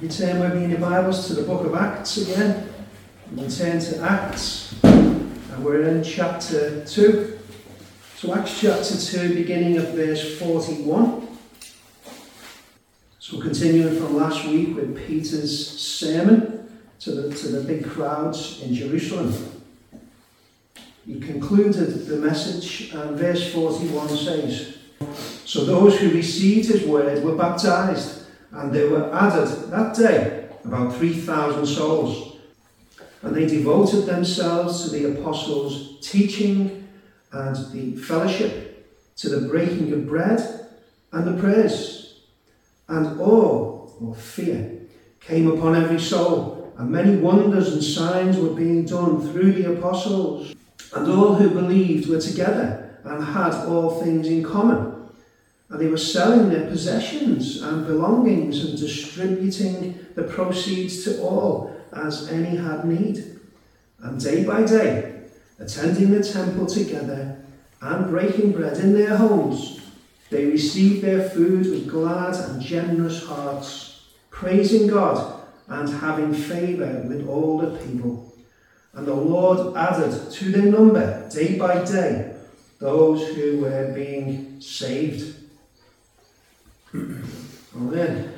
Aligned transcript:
You 0.00 0.08
turn 0.08 0.40
with 0.40 0.54
me 0.54 0.64
in 0.64 0.70
your 0.70 0.78
Bibles 0.78 1.26
to 1.26 1.34
the 1.34 1.42
book 1.42 1.66
of 1.66 1.74
Acts 1.74 2.16
again. 2.16 2.72
We'll 3.32 3.50
turn 3.50 3.80
to 3.80 4.00
Acts, 4.00 4.74
and 4.82 5.62
we're 5.62 5.82
in 5.82 6.02
chapter 6.02 6.82
2. 6.86 7.38
So, 8.16 8.34
Acts 8.34 8.58
chapter 8.58 8.96
2, 8.96 9.34
beginning 9.34 9.76
of 9.76 9.92
verse 9.92 10.38
41. 10.38 11.28
So, 13.18 13.42
continuing 13.42 13.94
from 13.98 14.16
last 14.16 14.46
week 14.46 14.74
with 14.74 14.96
Peter's 15.06 15.78
sermon 15.78 16.80
to 17.00 17.10
the, 17.10 17.34
to 17.34 17.48
the 17.48 17.60
big 17.62 17.84
crowds 17.86 18.62
in 18.62 18.72
Jerusalem. 18.72 19.34
He 21.04 21.20
concluded 21.20 22.06
the 22.06 22.16
message, 22.16 22.94
and 22.94 23.18
verse 23.18 23.52
41 23.52 24.08
says 24.08 24.78
So, 25.44 25.66
those 25.66 25.98
who 25.98 26.10
received 26.10 26.70
his 26.70 26.84
word 26.84 27.22
were 27.22 27.36
baptized 27.36 28.19
and 28.52 28.72
there 28.72 28.90
were 28.90 29.14
added 29.14 29.70
that 29.70 29.94
day 29.94 30.48
about 30.64 30.96
3,000 30.96 31.66
souls. 31.66 32.36
And 33.22 33.34
they 33.34 33.46
devoted 33.46 34.06
themselves 34.06 34.84
to 34.84 34.90
the 34.90 35.12
apostles' 35.12 35.98
teaching 36.00 36.88
and 37.32 37.56
the 37.72 37.96
fellowship, 37.96 38.88
to 39.16 39.28
the 39.28 39.48
breaking 39.48 39.92
of 39.92 40.08
bread 40.08 40.68
and 41.12 41.26
the 41.26 41.40
prayers. 41.40 42.20
And 42.88 43.20
awe, 43.20 43.88
or 44.00 44.14
fear, 44.14 44.80
came 45.20 45.48
upon 45.50 45.76
every 45.76 46.00
soul, 46.00 46.72
and 46.78 46.90
many 46.90 47.16
wonders 47.16 47.72
and 47.72 47.84
signs 47.84 48.38
were 48.38 48.54
being 48.54 48.84
done 48.84 49.20
through 49.30 49.52
the 49.52 49.74
apostles. 49.74 50.54
And 50.94 51.06
all 51.06 51.34
who 51.34 51.50
believed 51.50 52.08
were 52.08 52.20
together 52.20 52.98
and 53.04 53.22
had 53.22 53.66
all 53.66 54.02
things 54.02 54.26
in 54.26 54.42
common 54.42 54.89
and 55.70 55.80
they 55.80 55.86
were 55.86 55.96
selling 55.96 56.50
their 56.50 56.68
possessions 56.68 57.62
and 57.62 57.86
belongings 57.86 58.64
and 58.64 58.78
distributing 58.78 59.98
the 60.16 60.24
proceeds 60.24 61.04
to 61.04 61.22
all 61.22 61.74
as 61.92 62.28
any 62.30 62.56
had 62.56 62.84
need. 62.84 63.38
And 64.00 64.20
day 64.20 64.44
by 64.44 64.64
day, 64.64 65.22
attending 65.58 66.10
the 66.10 66.24
temple 66.24 66.66
together 66.66 67.38
and 67.80 68.10
breaking 68.10 68.52
bread 68.52 68.78
in 68.78 68.94
their 68.94 69.16
homes, 69.16 69.80
they 70.30 70.46
received 70.46 71.02
their 71.02 71.28
food 71.28 71.66
with 71.66 71.88
glad 71.88 72.34
and 72.34 72.60
generous 72.60 73.24
hearts, 73.26 74.02
praising 74.30 74.88
God 74.88 75.40
and 75.68 75.88
having 75.88 76.34
favour 76.34 77.04
with 77.08 77.28
all 77.28 77.58
the 77.58 77.78
people. 77.78 78.32
And 78.94 79.06
the 79.06 79.14
Lord 79.14 79.76
added 79.76 80.32
to 80.32 80.50
their 80.50 80.70
number 80.70 81.28
day 81.30 81.56
by 81.56 81.84
day 81.84 82.34
those 82.80 83.28
who 83.36 83.60
were 83.60 83.92
being 83.94 84.60
saved. 84.60 85.39
Amen. 86.92 88.32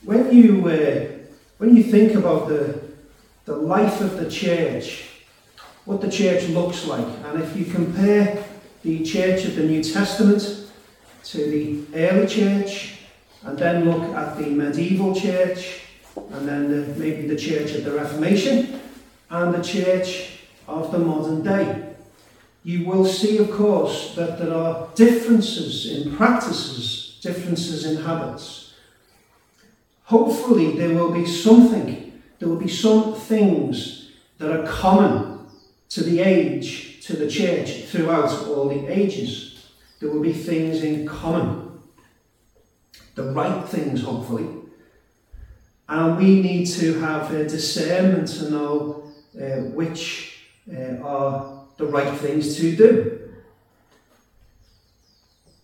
when 0.05 0.33
you 0.33 0.69
uh, 0.69 1.09
when 1.59 1.77
you 1.77 1.83
think 1.83 2.15
about 2.15 2.47
the 2.47 2.81
the 3.47 3.57
life 3.57 4.01
of 4.01 4.17
the 4.17 4.31
church, 4.31 5.09
what 5.87 6.01
the 6.01 6.09
church 6.09 6.49
looks 6.51 6.87
like, 6.87 7.05
and 7.25 7.43
if 7.43 7.57
you 7.57 7.65
compare 7.65 8.45
the 8.85 9.03
church 9.03 9.45
of 9.45 9.57
the 9.57 9.65
New 9.65 9.83
Testament 9.83 10.71
to 11.25 11.39
the 11.39 11.83
early 11.97 12.29
church, 12.29 12.99
and 13.43 13.59
then 13.59 13.91
look 13.91 14.05
at 14.15 14.39
the 14.39 14.47
medieval 14.47 15.13
church, 15.13 15.81
and 16.31 16.47
then 16.49 16.71
the, 16.71 16.95
maybe 16.95 17.27
the 17.27 17.35
church 17.35 17.73
of 17.73 17.83
the 17.83 17.91
Reformation, 17.91 18.81
and 19.31 19.53
the 19.53 19.63
church 19.65 20.39
of 20.69 20.93
the 20.93 20.99
modern 20.99 21.43
day 21.43 21.92
you 22.65 22.87
will 22.87 23.05
see, 23.05 23.39
of 23.39 23.51
course, 23.51 24.15
that 24.15 24.39
there 24.39 24.55
are 24.55 24.89
differences 24.95 25.91
in 25.91 26.17
practices, 26.17 27.19
differences 27.21 27.85
in 27.85 28.03
habits. 28.03 28.75
Hopefully, 30.05 30.77
there 30.77 30.95
will 30.95 31.13
be 31.13 31.27
something, 31.27 32.23
there 32.39 32.49
will 32.49 32.57
be 32.57 32.69
some 32.69 33.15
things 33.15 34.11
that 34.39 34.51
are 34.51 34.67
common 34.67 35.47
to 35.89 36.03
the 36.03 36.21
age, 36.21 37.05
to 37.07 37.17
the 37.17 37.29
church 37.29 37.85
throughout 37.85 38.31
all 38.47 38.69
the 38.69 38.87
ages. 38.87 39.71
There 40.01 40.11
will 40.11 40.23
be 40.23 40.33
things 40.33 40.83
in 40.83 41.07
common. 41.07 41.81
The 43.15 43.25
right 43.33 43.69
things, 43.69 44.03
hopefully. 44.03 44.49
And 45.89 46.17
we 46.17 46.41
need 46.41 46.67
to 46.67 46.99
have 47.01 47.33
a 47.33 47.47
discernment 47.47 48.29
to 48.29 48.51
know 48.51 49.13
uh, 49.41 49.69
which 49.75 50.45
uh, 50.73 50.97
are 51.03 51.62
the 51.83 51.89
right 51.89 52.17
things 52.19 52.57
to 52.57 52.77
do. 52.77 53.19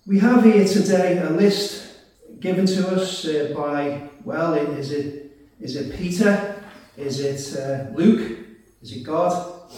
We 0.05 0.19
have 0.19 0.43
here 0.43 0.67
today 0.67 1.19
a 1.19 1.31
list 1.31 2.01
given 2.41 2.67
to 2.67 2.89
us 2.89 3.25
uh, 3.25 3.53
by, 3.57 4.09
well, 4.25 4.55
is 4.55 4.91
it, 4.91 5.31
is 5.61 5.77
it 5.77 5.97
Peter? 5.97 6.61
Is 6.97 7.21
it 7.21 7.61
uh, 7.61 7.95
Luke? 7.95 8.39
Is 8.83 8.97
it 8.97 9.05
God? 9.05 9.71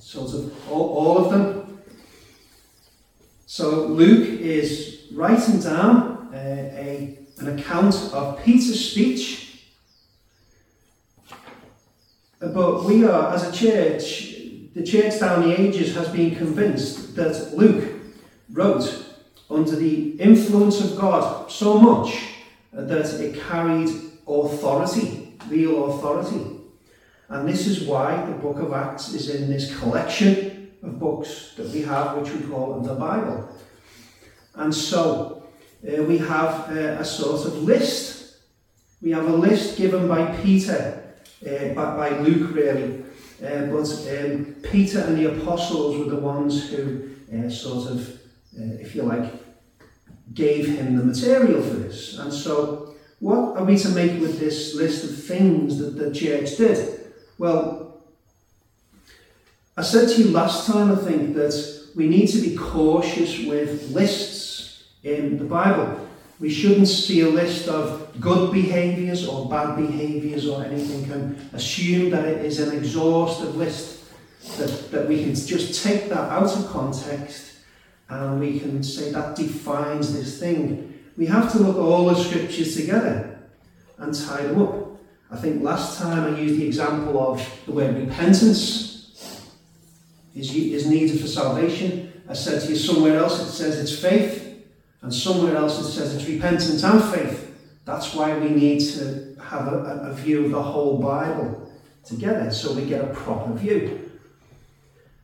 Sort 0.00 0.32
of 0.32 0.70
all, 0.70 0.88
all 0.96 1.18
of 1.18 1.30
them. 1.30 1.82
So 3.44 3.86
Luke 3.86 4.40
is 4.40 5.08
writing 5.12 5.60
down 5.60 6.30
uh, 6.32 6.36
a, 6.36 7.18
an 7.38 7.58
account 7.58 7.94
of 8.14 8.42
Peter's 8.42 8.92
speech. 8.92 9.64
But 12.38 12.84
we 12.84 13.04
are, 13.04 13.34
as 13.34 13.42
a 13.46 13.52
church, 13.52 14.35
the 14.76 14.82
church 14.82 15.18
down 15.18 15.48
the 15.48 15.58
ages 15.58 15.94
has 15.94 16.06
been 16.10 16.36
convinced 16.36 17.16
that 17.16 17.56
Luke 17.56 17.94
wrote 18.52 19.06
under 19.48 19.74
the 19.74 20.10
influence 20.20 20.84
of 20.84 20.98
God 20.98 21.50
so 21.50 21.80
much 21.80 22.34
that 22.72 23.06
it 23.18 23.40
carried 23.40 23.88
authority, 24.28 25.32
real 25.48 25.94
authority. 25.94 26.60
And 27.30 27.48
this 27.48 27.66
is 27.66 27.84
why 27.88 28.22
the 28.26 28.32
book 28.32 28.58
of 28.58 28.74
Acts 28.74 29.14
is 29.14 29.34
in 29.34 29.48
this 29.48 29.74
collection 29.78 30.70
of 30.82 30.98
books 31.00 31.54
that 31.56 31.68
we 31.68 31.80
have, 31.80 32.18
which 32.18 32.30
we 32.34 32.46
call 32.46 32.78
the 32.80 32.94
Bible. 32.94 33.48
And 34.56 34.74
so 34.74 35.48
uh, 35.88 36.02
we 36.02 36.18
have 36.18 36.70
uh, 36.70 37.00
a 37.00 37.04
sort 37.04 37.46
of 37.46 37.62
list. 37.62 38.40
We 39.00 39.12
have 39.12 39.26
a 39.26 39.36
list 39.36 39.78
given 39.78 40.06
by 40.06 40.36
Peter, 40.42 41.02
uh, 41.46 41.68
by, 41.68 41.96
by 41.96 42.18
Luke 42.18 42.54
really, 42.54 43.05
uh, 43.44 43.66
but 43.66 44.08
um, 44.18 44.56
Peter 44.62 45.00
and 45.00 45.18
the 45.18 45.36
apostles 45.36 45.98
were 45.98 46.10
the 46.10 46.20
ones 46.20 46.70
who 46.70 47.10
uh, 47.34 47.50
sort 47.50 47.90
of, 47.90 48.08
uh, 48.58 48.80
if 48.80 48.94
you 48.94 49.02
like, 49.02 49.32
gave 50.32 50.66
him 50.66 50.96
the 50.96 51.04
material 51.04 51.62
for 51.62 51.74
this. 51.74 52.18
And 52.18 52.32
so, 52.32 52.94
what 53.20 53.56
are 53.56 53.64
we 53.64 53.78
to 53.78 53.88
make 53.90 54.20
with 54.20 54.38
this 54.38 54.74
list 54.74 55.04
of 55.04 55.24
things 55.24 55.78
that 55.78 55.98
the 55.98 56.12
church 56.12 56.56
did? 56.56 57.00
Well, 57.38 58.02
I 59.76 59.82
said 59.82 60.08
to 60.08 60.22
you 60.22 60.30
last 60.30 60.66
time, 60.66 60.92
I 60.92 60.96
think, 60.96 61.34
that 61.34 61.90
we 61.94 62.08
need 62.08 62.28
to 62.28 62.40
be 62.40 62.56
cautious 62.56 63.44
with 63.44 63.90
lists 63.90 64.84
in 65.02 65.38
the 65.38 65.44
Bible. 65.44 66.05
We 66.38 66.50
shouldn't 66.50 66.88
see 66.88 67.22
a 67.22 67.28
list 67.28 67.66
of 67.68 68.20
good 68.20 68.52
behaviours 68.52 69.26
or 69.26 69.48
bad 69.48 69.76
behaviours 69.76 70.46
or 70.46 70.64
anything 70.64 71.10
and 71.10 71.54
assume 71.54 72.10
that 72.10 72.26
it 72.26 72.44
is 72.44 72.60
an 72.60 72.76
exhaustive 72.76 73.56
list, 73.56 74.04
that, 74.58 74.90
that 74.90 75.08
we 75.08 75.24
can 75.24 75.34
just 75.34 75.82
take 75.82 76.08
that 76.10 76.30
out 76.30 76.54
of 76.54 76.66
context 76.68 77.54
and 78.08 78.38
we 78.38 78.60
can 78.60 78.82
say 78.82 79.10
that 79.12 79.34
defines 79.34 80.12
this 80.12 80.38
thing. 80.38 81.02
We 81.16 81.26
have 81.26 81.50
to 81.52 81.58
look 81.58 81.76
at 81.76 81.80
all 81.80 82.06
the 82.06 82.14
scriptures 82.14 82.76
together 82.76 83.38
and 83.98 84.14
tie 84.14 84.42
them 84.42 84.62
up. 84.62 84.86
I 85.30 85.36
think 85.36 85.62
last 85.62 85.98
time 85.98 86.34
I 86.34 86.38
used 86.38 86.60
the 86.60 86.66
example 86.66 87.18
of 87.18 87.60
the 87.64 87.72
word 87.72 87.96
repentance 87.96 88.72
is, 90.34 90.54
is 90.54 90.86
needed 90.86 91.18
for 91.18 91.26
salvation. 91.26 92.22
I 92.28 92.34
said 92.34 92.62
to 92.62 92.68
you 92.68 92.76
somewhere 92.76 93.18
else 93.18 93.40
it 93.40 93.50
says 93.50 93.78
it's 93.78 93.98
faith. 94.00 94.45
And 95.06 95.14
somewhere 95.14 95.54
else 95.54 95.78
it 95.78 95.92
says 95.92 96.16
it's 96.16 96.26
repentance 96.26 96.82
and 96.82 97.00
faith. 97.00 97.54
That's 97.84 98.12
why 98.12 98.36
we 98.36 98.48
need 98.48 98.80
to 98.94 99.36
have 99.40 99.68
a, 99.68 100.08
a 100.10 100.12
view 100.14 100.46
of 100.46 100.50
the 100.50 100.60
whole 100.60 100.98
Bible 100.98 101.70
together 102.02 102.50
so 102.50 102.72
we 102.72 102.86
get 102.86 103.04
a 103.04 103.14
proper 103.14 103.52
view. 103.52 104.10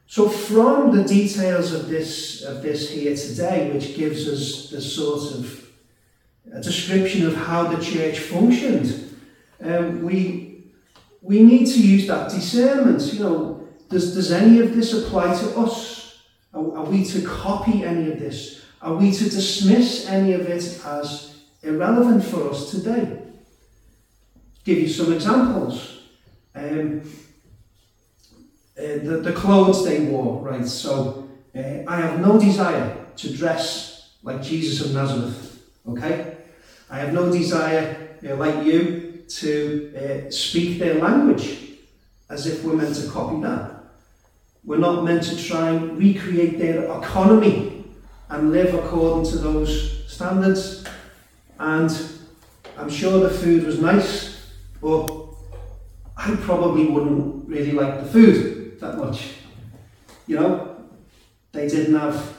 So 0.06 0.28
from 0.28 0.96
the 0.96 1.02
details 1.02 1.72
of 1.72 1.88
this 1.88 2.44
of 2.44 2.62
this 2.62 2.90
here 2.90 3.16
today, 3.16 3.72
which 3.72 3.96
gives 3.96 4.28
us 4.28 4.70
the 4.70 4.80
sort 4.80 5.34
of 5.34 5.68
a 6.52 6.60
description 6.60 7.26
of 7.26 7.34
how 7.34 7.64
the 7.64 7.82
church 7.82 8.20
functioned, 8.20 9.18
um, 9.64 10.04
we 10.04 10.62
we 11.22 11.42
need 11.42 11.66
to 11.66 11.82
use 11.82 12.06
that 12.06 12.30
discernment. 12.30 13.12
You 13.12 13.18
know, 13.18 13.68
does 13.88 14.14
does 14.14 14.30
any 14.30 14.60
of 14.60 14.76
this 14.76 14.92
apply 14.92 15.36
to 15.40 15.58
us? 15.58 16.20
Are, 16.54 16.78
are 16.78 16.84
we 16.84 17.04
to 17.06 17.26
copy 17.26 17.82
any 17.82 18.12
of 18.12 18.20
this? 18.20 18.61
Are 18.82 18.94
we 18.94 19.12
to 19.12 19.24
dismiss 19.30 20.08
any 20.08 20.32
of 20.32 20.40
it 20.40 20.80
as 20.84 21.36
irrelevant 21.62 22.24
for 22.24 22.50
us 22.50 22.72
today? 22.72 23.22
Give 24.64 24.78
you 24.78 24.88
some 24.88 25.12
examples. 25.12 26.00
Um, 26.54 27.02
uh, 28.76 28.82
the, 28.82 29.20
the 29.22 29.32
clothes 29.32 29.84
they 29.84 30.00
wore, 30.00 30.40
right? 30.40 30.66
So 30.66 31.28
uh, 31.54 31.84
I 31.86 32.00
have 32.00 32.18
no 32.18 32.40
desire 32.40 33.06
to 33.16 33.36
dress 33.36 34.14
like 34.24 34.42
Jesus 34.42 34.84
of 34.84 34.94
Nazareth. 34.94 35.62
Okay? 35.88 36.36
I 36.90 36.98
have 36.98 37.12
no 37.12 37.30
desire, 37.30 38.18
uh, 38.28 38.34
like 38.34 38.64
you, 38.66 39.24
to 39.28 39.94
uh, 39.96 40.30
speak 40.30 40.80
their 40.80 40.94
language 40.94 41.78
as 42.28 42.46
if 42.46 42.64
we're 42.64 42.74
meant 42.74 42.96
to 42.96 43.08
copy 43.08 43.40
that. 43.42 43.70
We're 44.64 44.78
not 44.78 45.04
meant 45.04 45.22
to 45.24 45.36
try 45.36 45.70
and 45.70 45.96
recreate 45.96 46.58
their 46.58 46.84
economy 46.98 47.71
and 48.32 48.50
live 48.50 48.74
according 48.74 49.30
to 49.30 49.36
those 49.36 50.04
standards. 50.06 50.84
And 51.60 51.90
I'm 52.78 52.88
sure 52.88 53.20
the 53.20 53.30
food 53.30 53.64
was 53.64 53.78
nice, 53.78 54.50
but 54.80 55.06
I 56.16 56.34
probably 56.36 56.86
wouldn't 56.86 57.46
really 57.46 57.72
like 57.72 58.02
the 58.02 58.08
food 58.08 58.80
that 58.80 58.96
much. 58.96 59.34
You 60.26 60.36
know, 60.36 60.76
they 61.52 61.68
didn't 61.68 61.94
have 61.94 62.34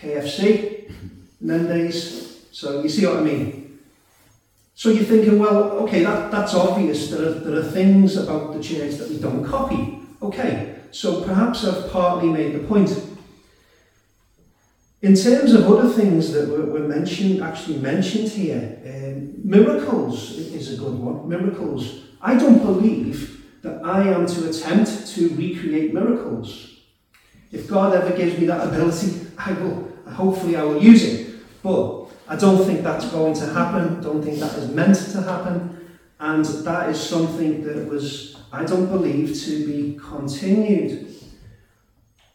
KFC 0.00 0.90
in 1.40 1.46
them 1.46 1.66
days, 1.66 2.46
so 2.50 2.82
you 2.82 2.88
see 2.88 3.04
what 3.06 3.18
I 3.18 3.20
mean. 3.20 3.80
So 4.74 4.88
you're 4.88 5.04
thinking, 5.04 5.38
well, 5.38 5.72
okay, 5.82 6.02
that, 6.04 6.30
that's 6.30 6.54
obvious. 6.54 7.10
There 7.10 7.28
are, 7.28 7.34
there 7.34 7.58
are 7.58 7.62
things 7.62 8.16
about 8.16 8.54
the 8.54 8.62
church 8.62 8.94
that 8.94 9.10
we 9.10 9.18
don't 9.18 9.44
copy. 9.44 9.98
Okay, 10.22 10.76
so 10.90 11.22
perhaps 11.22 11.66
I've 11.66 11.92
partly 11.92 12.30
made 12.30 12.54
the 12.54 12.66
point. 12.66 12.90
In 15.04 15.14
terms 15.14 15.52
of 15.52 15.70
other 15.70 15.90
things 15.90 16.32
that 16.32 16.48
were, 16.48 16.64
were 16.64 16.88
mentioned, 16.88 17.42
actually 17.42 17.76
mentioned 17.76 18.26
here, 18.26 18.80
um, 18.86 19.34
miracles 19.44 20.38
is 20.38 20.72
a 20.72 20.82
good 20.82 20.98
one. 20.98 21.28
Miracles. 21.28 22.04
I 22.22 22.38
don't 22.38 22.60
believe 22.60 23.44
that 23.60 23.84
I 23.84 24.08
am 24.08 24.24
to 24.24 24.48
attempt 24.48 25.08
to 25.08 25.28
recreate 25.36 25.92
miracles. 25.92 26.78
If 27.52 27.68
God 27.68 27.94
ever 27.94 28.16
gives 28.16 28.38
me 28.38 28.46
that 28.46 28.66
ability, 28.66 29.26
I 29.36 29.52
will. 29.52 29.92
Hopefully, 30.10 30.56
I 30.56 30.62
will 30.62 30.82
use 30.82 31.04
it. 31.04 31.36
But 31.62 32.06
I 32.26 32.36
don't 32.36 32.64
think 32.64 32.82
that's 32.82 33.04
going 33.10 33.34
to 33.34 33.46
happen. 33.52 34.00
Don't 34.00 34.22
think 34.22 34.38
that 34.38 34.56
is 34.56 34.70
meant 34.70 34.96
to 35.12 35.20
happen. 35.20 35.86
And 36.18 36.46
that 36.64 36.88
is 36.88 36.98
something 36.98 37.62
that 37.64 37.86
was, 37.86 38.38
I 38.50 38.64
don't 38.64 38.86
believe, 38.86 39.38
to 39.42 39.66
be 39.66 40.00
continued. 40.02 41.14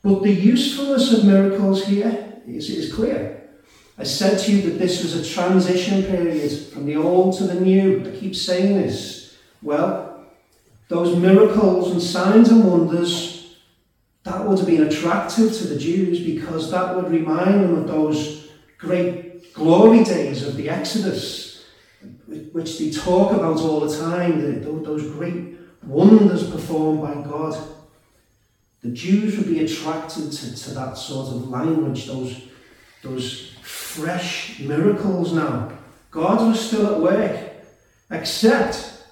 But 0.04 0.22
the 0.22 0.32
usefulness 0.32 1.12
of 1.12 1.26
miracles 1.26 1.88
here 1.88 2.29
is, 2.56 2.70
is 2.70 2.94
clear. 2.94 3.50
I 3.98 4.04
said 4.04 4.40
to 4.40 4.52
you 4.52 4.62
that 4.64 4.80
this 4.80 5.04
was 5.04 5.16
a 5.16 5.34
transition 5.34 6.04
period 6.04 6.52
from 6.72 6.86
the 6.86 6.96
old 6.96 7.38
to 7.38 7.44
the 7.44 7.60
new. 7.60 8.02
I 8.06 8.18
keep 8.18 8.36
saying 8.36 8.78
this. 8.78 9.38
Well, 9.62 10.26
those 10.88 11.18
miracles 11.18 11.92
and 11.92 12.02
signs 12.02 12.50
and 12.50 12.64
wonders 12.64 13.40
that 14.24 14.46
would 14.46 14.58
have 14.58 14.68
been 14.68 14.84
attractive 14.84 15.54
to 15.54 15.68
the 15.68 15.78
Jews 15.78 16.20
because 16.20 16.72
that 16.72 16.96
would 16.96 17.10
remind 17.12 17.64
them 17.64 17.76
of 17.76 17.88
those 17.88 18.50
great 18.78 19.54
glory 19.54 20.04
days 20.04 20.48
of 20.48 20.56
the 20.56 20.70
Exodus, 20.70 21.66
which 22.52 22.78
they 22.80 22.92
talk 22.92 23.34
about 23.34 23.58
all 23.58 23.82
the 23.82 23.98
time, 23.98 24.62
those 24.84 25.10
great 25.12 25.58
wonders 25.84 26.50
performed 26.50 27.02
by 27.02 27.14
God. 27.16 27.58
The 28.82 28.90
Jews 28.90 29.38
would 29.38 29.48
be 29.48 29.64
attracted 29.64 30.32
to, 30.32 30.56
to 30.56 30.70
that 30.72 30.98
sort 30.98 31.28
of 31.28 31.50
language, 31.50 32.08
those, 32.08 32.44
those 33.04 33.52
fresh 33.62 34.60
miracles 34.60 35.34
now. 35.34 35.72
God 36.12 36.48
was 36.48 36.60
still 36.60 36.88
at 36.88 37.02
work, 37.02 37.52
except 38.10 39.04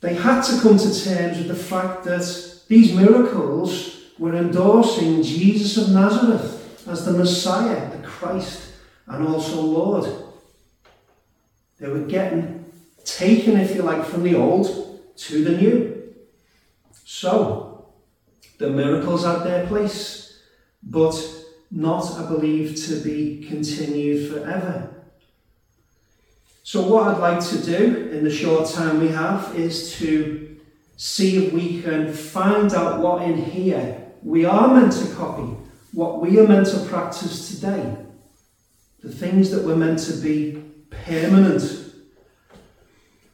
they 0.00 0.14
had 0.14 0.42
to 0.42 0.60
come 0.60 0.78
to 0.78 1.04
terms 1.04 1.38
with 1.38 1.48
the 1.48 1.54
fact 1.54 2.04
that 2.04 2.62
these 2.68 2.94
miracles 2.94 4.02
were 4.18 4.34
endorsing 4.34 5.22
Jesus 5.22 5.76
of 5.76 5.94
Nazareth 5.94 6.86
as 6.88 7.04
the 7.04 7.12
Messiah, 7.12 7.90
the 7.90 8.06
Christ, 8.06 8.72
and 9.06 9.26
also 9.26 9.60
Lord. 9.60 10.10
They 11.78 11.88
were 11.88 12.06
getting 12.06 12.64
taken, 13.04 13.56
if 13.58 13.74
you 13.74 13.82
like, 13.82 14.04
from 14.04 14.22
the 14.22 14.34
old 14.34 15.00
to 15.16 15.44
the 15.44 15.56
new. 15.56 16.14
So, 17.04 17.63
the 18.58 18.70
miracles 18.70 19.24
had 19.24 19.40
their 19.40 19.66
place, 19.66 20.38
but 20.82 21.14
not, 21.70 22.10
I 22.12 22.28
believe, 22.28 22.76
to 22.86 23.00
be 23.00 23.46
continued 23.48 24.32
forever. 24.32 24.90
So, 26.62 26.86
what 26.86 27.08
I'd 27.08 27.20
like 27.20 27.44
to 27.48 27.62
do 27.62 28.08
in 28.10 28.24
the 28.24 28.30
short 28.30 28.70
time 28.70 29.00
we 29.00 29.08
have 29.08 29.54
is 29.54 29.96
to 29.98 30.56
see 30.96 31.46
if 31.46 31.52
we 31.52 31.82
can 31.82 32.12
find 32.12 32.72
out 32.72 33.00
what 33.00 33.22
in 33.22 33.36
here 33.36 34.12
we 34.22 34.44
are 34.44 34.72
meant 34.72 34.92
to 34.92 35.14
copy 35.14 35.56
what 35.94 36.20
we 36.20 36.38
are 36.40 36.46
meant 36.46 36.66
to 36.66 36.80
practice 36.80 37.54
today. 37.54 37.96
The 39.00 39.12
things 39.12 39.50
that 39.50 39.64
were 39.64 39.76
meant 39.76 40.00
to 40.00 40.14
be 40.14 40.62
permanent. 40.90 41.62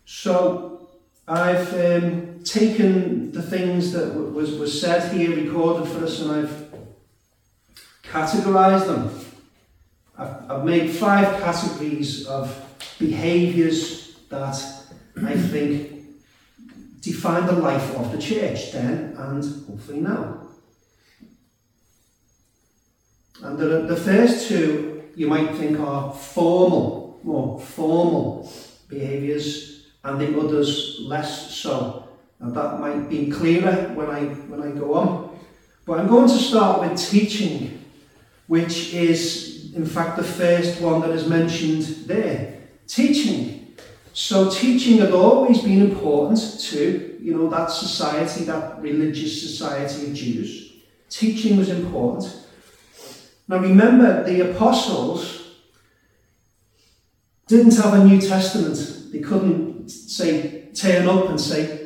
So 0.05 0.91
I've 1.27 1.73
um, 1.75 2.30
taken 2.45 3.33
the 3.33 3.43
things 3.43 3.93
that 3.93 4.15
was, 4.15 4.53
was 4.53 4.81
said 4.81 5.13
here, 5.13 5.35
recorded 5.35 5.89
for 5.89 6.05
us, 6.05 6.21
and 6.21 6.31
I've 6.33 6.69
categorized 8.03 8.87
them. 8.87 9.11
I've, 10.19 10.51
I've 10.51 10.65
made 10.65 10.91
five 10.91 11.41
categories 11.41 12.27
of 12.27 12.55
behaviors 12.99 14.17
that 14.29 14.55
I 15.25 15.37
think 15.37 16.01
define 17.01 17.47
the 17.47 17.53
life 17.53 17.95
of 17.97 18.13
the 18.13 18.19
church 18.19 18.73
then 18.73 19.15
and 19.17 19.45
hopefully 19.67 20.01
now. 20.01 20.49
And 23.43 23.59
the, 23.59 23.87
the 23.87 23.97
first 23.97 24.49
two 24.49 25.03
you 25.17 25.27
might 25.27 25.55
think 25.55 25.81
are 25.81 26.13
formal, 26.13 27.21
more 27.23 27.59
formal 27.59 28.53
behaviours, 28.89 29.87
and 30.05 30.21
the 30.21 30.39
others 30.39 30.99
less 31.01 31.55
so. 31.55 32.10
And 32.41 32.55
that 32.55 32.81
might 32.81 33.09
be 33.09 33.31
clearer 33.31 33.93
when 33.95 34.09
I 34.09 34.25
when 34.49 34.63
I 34.63 34.71
go 34.71 34.95
on. 34.95 35.39
But 35.87 36.01
I'm 36.01 36.09
going 36.09 36.29
to 36.29 36.39
start 36.39 36.81
with 36.81 36.99
teaching, 36.99 37.85
which 38.47 38.95
is 38.95 39.73
in 39.75 39.85
fact 39.87 40.17
the 40.17 40.25
first 40.25 40.81
one 40.81 41.01
that 41.03 41.11
is 41.11 41.27
mentioned 41.27 41.83
there. 42.07 42.61
Teaching. 42.87 43.77
So 44.13 44.51
teaching 44.51 44.99
had 44.99 45.13
always 45.13 45.63
been 45.63 45.81
important 45.81 46.39
to, 46.61 47.19
you 47.21 47.37
know, 47.37 47.49
that 47.51 47.71
society, 47.71 48.45
that 48.45 48.81
religious 48.81 49.41
society 49.41 50.07
of 50.07 50.15
Jews. 50.15 50.73
Teaching 51.09 51.57
was 51.57 51.69
important. 51.69 52.37
Now 53.47 53.59
remember, 53.59 54.25
the 54.25 54.51
apostles 54.51 55.57
didn't 57.47 57.77
have 57.77 57.95
a 57.95 58.05
New 58.05 58.21
Testament. 58.21 59.13
They 59.13 59.19
couldn't 59.19 59.89
say, 59.89 60.69
turn 60.73 61.09
up 61.09 61.29
and 61.29 61.41
say, 61.41 61.80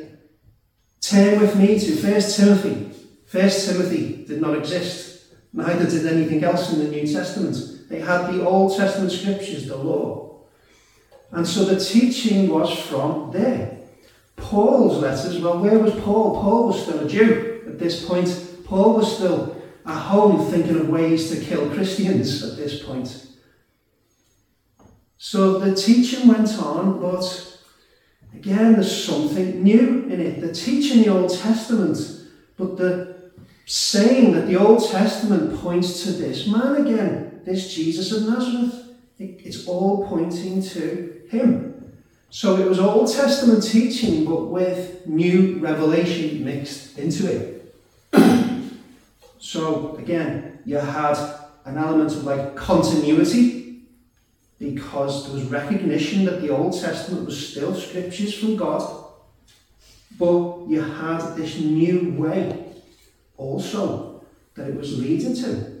turn 1.09 1.39
with 1.39 1.55
me 1.55 1.79
to 1.79 1.95
First 1.95 2.37
Timothy. 2.37 2.91
First 3.25 3.69
Timothy 3.69 4.25
did 4.25 4.41
not 4.41 4.57
exist. 4.57 5.25
Neither 5.53 5.89
did 5.89 6.05
anything 6.05 6.43
else 6.43 6.73
in 6.73 6.79
the 6.79 6.89
New 6.89 7.05
Testament. 7.05 7.55
They 7.89 7.99
had 7.99 8.33
the 8.33 8.45
Old 8.45 8.75
Testament 8.75 9.11
scriptures, 9.11 9.67
the 9.67 9.77
law. 9.77 10.41
And 11.31 11.47
so 11.47 11.65
the 11.65 11.79
teaching 11.79 12.49
was 12.49 12.77
from 12.77 13.31
there. 13.31 13.77
Paul's 14.35 15.01
letters, 15.01 15.39
well, 15.39 15.59
where 15.59 15.79
was 15.79 15.93
Paul? 15.95 16.41
Paul 16.41 16.67
was 16.67 16.81
still 16.81 16.99
a 16.99 17.07
Jew 17.07 17.63
at 17.67 17.79
this 17.79 18.05
point. 18.05 18.63
Paul 18.65 18.95
was 18.95 19.15
still 19.15 19.61
at 19.85 19.99
home 19.99 20.49
thinking 20.51 20.77
of 20.79 20.89
ways 20.89 21.29
to 21.29 21.43
kill 21.43 21.69
Christians 21.69 22.43
at 22.43 22.57
this 22.57 22.83
point. 22.83 23.27
So 25.17 25.59
the 25.59 25.75
teaching 25.75 26.27
went 26.27 26.57
on, 26.59 26.99
but 26.99 27.54
again, 28.39 28.73
there's 28.73 29.05
something 29.05 29.63
new 29.63 30.03
in 30.03 30.19
it. 30.21 30.41
The 30.41 30.53
teaching 30.53 31.03
the 31.03 31.09
Old 31.09 31.33
Testament, 31.33 31.97
but 32.57 32.77
the 32.77 33.15
saying 33.65 34.33
that 34.33 34.47
the 34.47 34.57
Old 34.57 34.89
Testament 34.89 35.59
points 35.59 36.03
to 36.03 36.11
this 36.11 36.47
man 36.47 36.85
again, 36.85 37.41
this 37.45 37.73
Jesus 37.73 38.11
of 38.11 38.27
Nazareth. 38.27 38.95
it's 39.17 39.67
all 39.67 40.07
pointing 40.07 40.61
to 40.61 41.21
him. 41.29 41.93
So 42.29 42.57
it 42.57 42.67
was 42.67 42.79
Old 42.79 43.11
Testament 43.11 43.63
teaching, 43.63 44.25
but 44.25 44.47
with 44.47 45.07
new 45.07 45.57
revelation 45.59 46.43
mixed 46.43 46.97
into 46.97 47.31
it. 47.31 47.73
So 49.37 49.95
again, 49.97 50.57
you 50.65 50.77
had 50.77 51.15
an 51.65 51.77
element 51.77 52.11
of 52.13 52.23
like 52.23 52.55
continuity 52.55 53.64
because 54.59 55.25
there 55.25 55.35
was 55.35 55.43
recognition 55.45 56.25
that 56.25 56.41
the 56.41 56.49
Old 56.49 56.79
Testament 56.79 57.25
was 57.25 57.49
still 57.49 57.75
scriptures 57.75 58.33
from 58.33 58.55
God, 58.55 59.03
but 60.17 60.67
you 60.67 60.81
had 60.81 61.35
this 61.35 61.59
new 61.59 62.13
way 62.13 62.65
also 63.37 64.23
that 64.55 64.69
it 64.69 64.75
was 64.75 64.97
leading 64.97 65.35
to. 65.35 65.75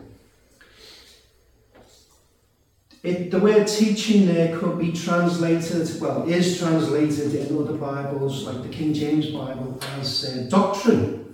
It, 3.03 3.29
the 3.29 3.39
word 3.39 3.67
teaching 3.67 4.25
there 4.25 4.57
could 4.57 4.79
be 4.79 4.91
translated, 4.91 6.01
well, 6.01 6.27
is 6.27 6.57
translated 6.57 7.35
in 7.35 7.57
other 7.57 7.77
Bibles, 7.77 8.45
like 8.45 8.63
the 8.63 8.69
King 8.69 8.93
James 8.93 9.27
Bible, 9.27 9.79
as 9.99 10.25
uh, 10.25 10.49
doctrine 10.49 11.25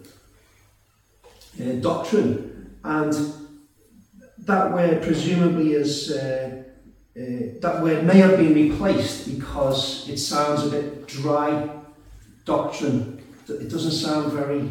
uh, 1.61 1.73
doctrine. 1.73 2.77
And 2.83 3.13
that 4.39 4.71
word 4.71 5.03
presumably 5.03 5.73
is 5.73 6.11
uh, 6.11 6.60
uh, 7.15 7.59
that 7.59 7.81
word 7.81 8.05
may 8.05 8.17
have 8.17 8.37
been 8.37 8.53
replaced 8.53 9.29
because 9.37 10.07
it 10.07 10.17
sounds 10.17 10.65
a 10.65 10.69
bit 10.69 11.07
dry 11.07 11.69
doctrine. 12.45 13.21
It 13.49 13.69
doesn't 13.69 13.91
sound 13.91 14.31
very, 14.31 14.61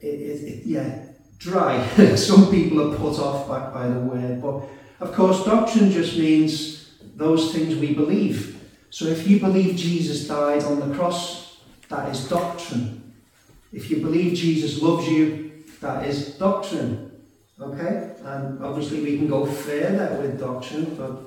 it, 0.00 0.06
it, 0.06 0.44
it, 0.44 0.66
yeah, 0.66 1.06
dry. 1.38 1.84
Some 2.16 2.50
people 2.50 2.92
are 2.92 2.96
put 2.96 3.18
off 3.18 3.48
by, 3.48 3.70
by 3.70 3.88
the 3.88 3.98
word, 3.98 4.40
but 4.40 4.62
of 5.00 5.12
course, 5.12 5.44
doctrine 5.44 5.90
just 5.90 6.16
means 6.16 6.94
those 7.16 7.52
things 7.52 7.74
we 7.74 7.92
believe. 7.92 8.60
So 8.90 9.06
if 9.06 9.26
you 9.26 9.40
believe 9.40 9.76
Jesus 9.76 10.28
died 10.28 10.62
on 10.62 10.88
the 10.88 10.94
cross, 10.94 11.58
that 11.88 12.08
is 12.10 12.28
doctrine. 12.28 13.12
If 13.72 13.90
you 13.90 14.00
believe 14.00 14.34
Jesus 14.34 14.80
loves 14.80 15.08
you, 15.08 15.64
that 15.80 16.06
is 16.06 16.36
doctrine. 16.36 17.05
Okay? 17.60 18.14
And 18.24 18.62
obviously 18.62 19.02
we 19.02 19.16
can 19.16 19.28
go 19.28 19.46
further 19.46 20.18
with 20.20 20.38
doctrine, 20.38 20.94
but 20.94 21.22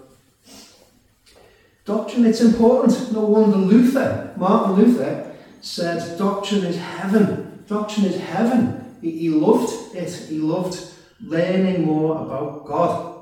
doctrine, 1.86 2.26
it's 2.26 2.42
important. 2.42 3.12
No 3.12 3.22
wonder 3.22 3.58
Luther, 3.58 4.34
Martin 4.38 4.76
Luther, 4.76 5.36
said 5.62 6.18
doctrine 6.18 6.66
is 6.66 6.78
heaven. 6.78 7.64
Doctrine 7.68 8.06
is 8.06 8.20
heaven. 8.20 8.98
He, 9.02 9.12
he 9.12 9.30
loved 9.30 9.96
it. 9.96 10.12
He 10.30 10.38
loved 10.38 10.80
learning 11.22 11.86
more 11.86 12.22
about 12.22 12.66
God. 12.66 13.16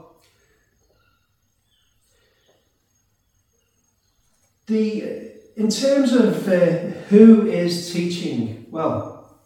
The, 4.68 5.32
in 5.56 5.70
terms 5.70 6.12
of 6.14 6.48
uh, 6.50 6.60
who 7.08 7.48
is 7.48 7.94
teaching, 7.94 8.66
well, 8.70 9.40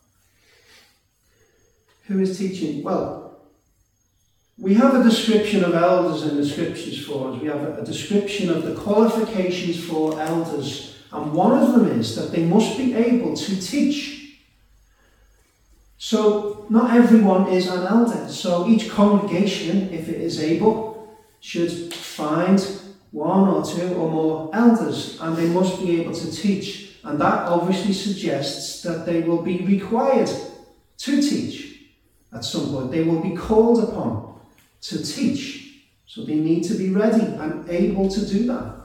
who 2.07 2.19
is 2.19 2.39
teaching? 2.39 2.81
Well, 2.83 3.30
we 4.61 4.75
have 4.75 4.93
a 4.93 5.03
description 5.03 5.63
of 5.63 5.73
elders 5.73 6.21
in 6.21 6.37
the 6.37 6.45
scriptures 6.45 7.03
for 7.03 7.33
us. 7.33 7.41
We 7.41 7.47
have 7.47 7.79
a 7.79 7.83
description 7.83 8.51
of 8.51 8.63
the 8.63 8.75
qualifications 8.75 9.83
for 9.83 10.21
elders, 10.21 10.99
and 11.11 11.33
one 11.33 11.57
of 11.57 11.73
them 11.73 11.99
is 11.99 12.15
that 12.15 12.31
they 12.31 12.45
must 12.45 12.77
be 12.77 12.93
able 12.93 13.35
to 13.35 13.59
teach. 13.59 14.37
So, 15.97 16.67
not 16.69 16.95
everyone 16.95 17.47
is 17.47 17.67
an 17.67 17.87
elder. 17.87 18.29
So, 18.29 18.67
each 18.67 18.87
congregation, 18.87 19.89
if 19.91 20.07
it 20.07 20.21
is 20.21 20.39
able, 20.39 21.11
should 21.39 21.91
find 21.91 22.59
one 23.09 23.47
or 23.47 23.65
two 23.65 23.95
or 23.95 24.11
more 24.11 24.51
elders, 24.53 25.19
and 25.21 25.35
they 25.35 25.47
must 25.47 25.81
be 25.81 25.99
able 26.01 26.13
to 26.13 26.31
teach. 26.31 26.97
And 27.03 27.19
that 27.19 27.47
obviously 27.47 27.93
suggests 27.93 28.83
that 28.83 29.07
they 29.07 29.21
will 29.21 29.41
be 29.41 29.65
required 29.65 30.29
to 30.99 31.19
teach 31.19 31.79
at 32.31 32.45
some 32.45 32.69
point. 32.71 32.91
They 32.91 33.01
will 33.01 33.21
be 33.21 33.35
called 33.35 33.83
upon 33.83 34.30
to 34.81 35.03
teach. 35.03 35.83
So 36.05 36.23
they 36.23 36.35
need 36.35 36.63
to 36.65 36.73
be 36.73 36.89
ready 36.89 37.23
and 37.23 37.69
able 37.69 38.09
to 38.09 38.25
do 38.25 38.45
that. 38.47 38.75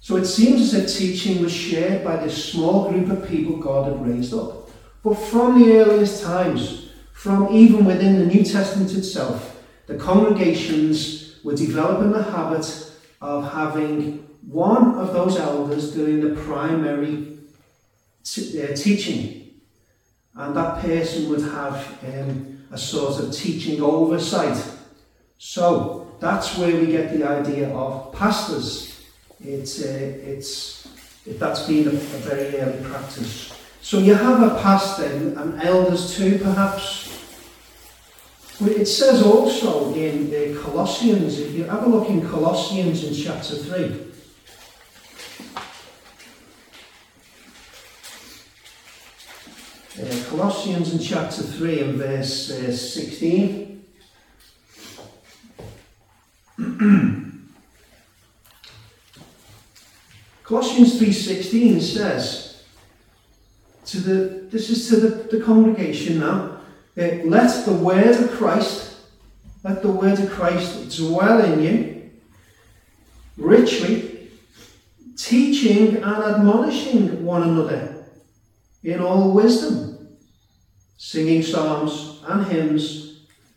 So 0.00 0.16
it 0.16 0.24
seems 0.24 0.60
as 0.60 0.74
if 0.74 0.98
teaching 0.98 1.42
was 1.42 1.52
shared 1.52 2.02
by 2.02 2.16
this 2.16 2.52
small 2.52 2.90
group 2.90 3.08
of 3.10 3.28
people 3.28 3.56
God 3.58 3.92
had 3.92 4.04
raised 4.04 4.34
up. 4.34 4.68
But 5.04 5.14
from 5.14 5.60
the 5.60 5.78
earliest 5.78 6.24
times, 6.24 6.90
from 7.12 7.54
even 7.54 7.84
within 7.84 8.18
the 8.18 8.26
New 8.26 8.42
Testament 8.42 8.92
itself, 8.94 9.62
the 9.86 9.96
congregations 9.96 11.36
were 11.44 11.54
developing 11.54 12.12
the 12.12 12.22
habit 12.22 12.90
of 13.20 13.52
having 13.52 14.26
one 14.46 14.96
of 14.96 15.12
those 15.12 15.36
elders 15.36 15.94
doing 15.94 16.20
the 16.20 16.40
primary 16.42 17.38
t- 18.24 18.62
uh, 18.62 18.74
teaching. 18.74 19.60
And 20.34 20.56
that 20.56 20.82
person 20.82 21.28
would 21.30 21.42
have 21.42 21.98
um, 22.04 22.64
a 22.70 22.78
sort 22.78 23.22
of 23.22 23.32
teaching 23.32 23.80
oversight. 23.82 24.56
So 25.44 26.06
that's 26.20 26.56
where 26.56 26.72
we 26.80 26.86
get 26.86 27.12
the 27.12 27.28
idea 27.28 27.68
of 27.74 28.12
pastors. 28.12 29.02
It's, 29.40 29.82
uh, 29.82 29.88
it's, 30.24 30.86
that's 31.26 31.66
been 31.66 31.88
a, 31.88 31.90
a 31.90 32.20
very 32.22 32.60
early 32.60 32.80
practice. 32.84 33.52
So 33.80 33.98
you 33.98 34.14
have 34.14 34.40
a 34.40 34.62
pastor 34.62 35.04
and 35.04 35.60
elders 35.60 36.16
too, 36.16 36.38
perhaps. 36.38 37.08
It 38.60 38.86
says 38.86 39.24
also 39.24 39.92
in 39.94 40.30
uh, 40.30 40.62
Colossians, 40.62 41.40
if 41.40 41.52
you 41.54 41.64
have 41.64 41.82
a 41.82 41.88
look 41.88 42.08
in 42.08 42.24
Colossians 42.28 43.02
in 43.02 43.12
chapter 43.12 43.56
3, 43.56 44.10
Uh, 49.92 50.24
Colossians 50.30 50.94
in 50.94 50.98
chapter 50.98 51.42
3 51.42 51.80
and 51.80 51.94
verse 51.96 52.50
uh, 52.50 52.74
16. 52.74 53.71
Colossians 60.44 61.00
3.16 61.00 61.80
says, 61.80 62.62
to 63.86 64.00
the, 64.00 64.48
this 64.48 64.70
is 64.70 64.88
to 64.88 64.96
the, 64.96 65.36
the 65.36 65.44
congregation 65.44 66.20
now, 66.20 66.60
let 66.96 67.64
the 67.64 67.72
word 67.72 68.22
of 68.22 68.30
Christ, 68.32 68.96
let 69.64 69.82
the 69.82 69.90
word 69.90 70.18
of 70.18 70.30
Christ 70.30 70.96
dwell 70.96 71.44
in 71.44 71.62
you 71.62 72.10
richly, 73.36 74.30
teaching 75.16 75.96
and 75.96 76.04
admonishing 76.04 77.24
one 77.24 77.42
another 77.42 78.06
in 78.82 79.00
all 79.00 79.32
wisdom, 79.32 80.16
singing 80.96 81.42
psalms 81.42 82.20
and 82.26 82.46
hymns 82.46 83.11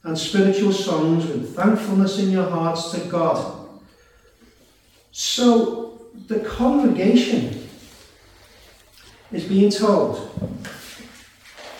and 0.05 0.17
spiritual 0.17 0.71
songs 0.71 1.25
with 1.25 1.55
thankfulness 1.55 2.19
in 2.19 2.29
your 2.29 2.47
hearts 2.47 2.91
to 2.91 3.00
God. 3.09 3.67
So 5.12 6.00
the 6.27 6.39
congregation 6.41 7.67
is 9.31 9.45
being 9.45 9.71
told 9.71 10.29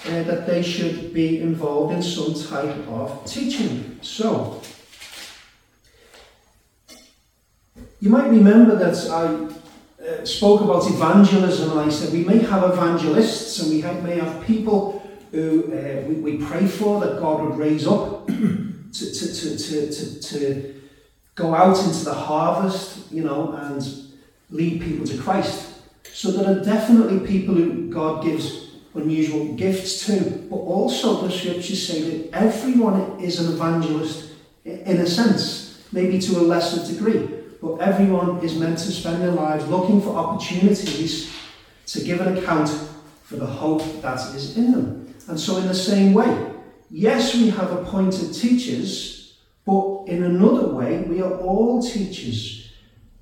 uh, 0.08 0.24
that 0.24 0.48
they 0.48 0.64
should 0.64 1.14
be 1.14 1.40
involved 1.40 1.94
in 1.94 2.02
some 2.02 2.34
type 2.34 2.76
of 2.88 3.24
teaching. 3.26 4.00
So, 4.02 4.62
you 8.00 8.10
might 8.10 8.30
remember 8.30 8.76
that 8.76 8.96
I 9.10 10.04
uh, 10.04 10.26
spoke 10.26 10.62
about 10.62 10.90
evangelism 10.90 11.72
and 11.72 11.80
I 11.80 11.90
said 11.90 12.12
we 12.12 12.24
may 12.24 12.40
have 12.40 12.64
evangelists 12.72 13.60
and 13.60 13.72
we 13.72 13.82
may 14.02 14.20
have 14.20 14.44
people 14.46 15.05
who 15.32 15.74
uh, 15.74 16.08
we, 16.08 16.16
we 16.16 16.46
pray 16.46 16.68
for 16.68 17.00
that 17.02 17.20
God 17.20 17.44
would 17.44 17.58
raise 17.58 17.88
up 17.88 18.28
to, 18.28 18.34
to, 18.94 19.34
to, 19.36 19.58
to, 19.58 19.92
to, 19.92 20.22
to 20.22 20.82
go 21.36 21.54
out 21.54 21.78
into 21.78 22.06
the 22.06 22.14
harvest, 22.14 23.12
you 23.12 23.24
know, 23.24 23.54
and 23.54 23.84
lead 24.50 24.82
people 24.82 25.06
to 25.06 25.18
Christ. 25.18 25.74
So 26.14 26.32
there 26.32 26.50
are 26.50 26.64
definitely 26.64 27.26
people 27.28 27.56
who 27.56 27.90
God 27.90 28.24
gives 28.24 28.66
unusual 28.94 29.54
gifts 29.56 30.06
to, 30.06 30.46
But 30.50 30.56
also 30.56 31.28
the 31.28 31.32
scriptures 31.32 31.86
say 31.88 32.02
that 32.02 32.34
everyone 32.34 33.20
is 33.20 33.40
an 33.40 33.54
evangelist 33.54 34.32
in 34.64 34.98
a 34.98 35.06
sense, 35.06 35.84
maybe 35.92 36.20
to 36.20 36.40
a 36.40 36.42
lesser 36.42 36.94
degree. 36.94 37.30
But 37.62 37.78
everyone 37.78 38.40
is 38.40 38.58
meant 38.58 38.78
to 38.80 38.92
spend 38.92 39.22
their 39.22 39.32
lives 39.32 39.68
looking 39.68 40.02
for 40.02 40.16
opportunities 40.16 41.34
to 41.88 42.04
give 42.04 42.22
an 42.22 42.38
account 42.38 42.70
for 43.24 43.36
the 43.36 43.46
hope 43.46 44.02
that 44.02 44.20
is 44.36 44.58
in 44.58 44.72
them. 44.72 45.05
And 45.28 45.40
so, 45.40 45.58
in 45.58 45.68
the 45.68 45.74
same 45.74 46.14
way, 46.14 46.54
yes, 46.90 47.34
we 47.34 47.50
have 47.50 47.72
appointed 47.72 48.34
teachers, 48.34 49.38
but 49.66 50.06
in 50.08 50.24
another 50.24 50.68
way, 50.68 51.02
we 51.02 51.22
are 51.22 51.34
all 51.40 51.82
teachers. 51.82 52.72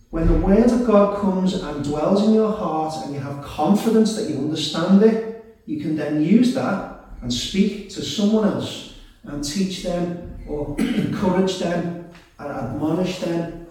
When 0.10 0.27
the 0.27 0.45
Word 0.45 0.69
of 0.69 0.86
God 0.86 1.19
comes 1.22 1.53
and 1.55 1.83
dwells 1.83 2.27
in 2.27 2.33
your 2.33 2.51
heart 2.51 2.93
and 3.03 3.15
you 3.15 3.19
have 3.19 3.43
confidence 3.43 4.15
that 4.15 4.29
you 4.29 4.38
understand 4.38 5.01
it, 5.01 5.43
you 5.65 5.81
can 5.81 5.95
then 5.95 6.22
use 6.22 6.53
that 6.53 7.00
and 7.22 7.33
speak 7.33 7.89
to 7.91 8.03
someone 8.03 8.45
else 8.45 8.93
and 9.24 9.43
teach 9.43 9.81
them 9.81 10.38
or 10.48 10.75
encourage 10.79 11.57
them 11.57 12.12
and 12.38 12.51
admonish 12.51 13.19
them. 13.19 13.65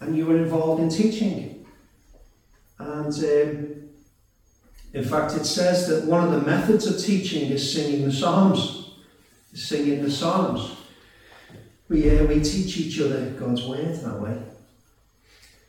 And 0.00 0.16
you 0.16 0.30
are 0.30 0.36
involved 0.36 0.82
in 0.82 0.88
teaching. 0.88 1.66
And 2.78 3.14
um, 3.14 3.83
in 4.94 5.02
fact, 5.02 5.34
it 5.34 5.44
says 5.44 5.88
that 5.88 6.04
one 6.04 6.24
of 6.24 6.30
the 6.30 6.48
methods 6.48 6.86
of 6.86 6.98
teaching 6.98 7.50
is 7.50 7.74
singing 7.74 8.04
the 8.04 8.12
Psalms. 8.12 8.92
Singing 9.52 10.02
the 10.02 10.10
Psalms. 10.10 10.76
We, 11.88 12.16
uh, 12.16 12.24
we 12.24 12.40
teach 12.40 12.78
each 12.78 13.00
other 13.00 13.30
God's 13.30 13.64
word 13.64 13.96
that 13.96 14.20
way. 14.20 14.38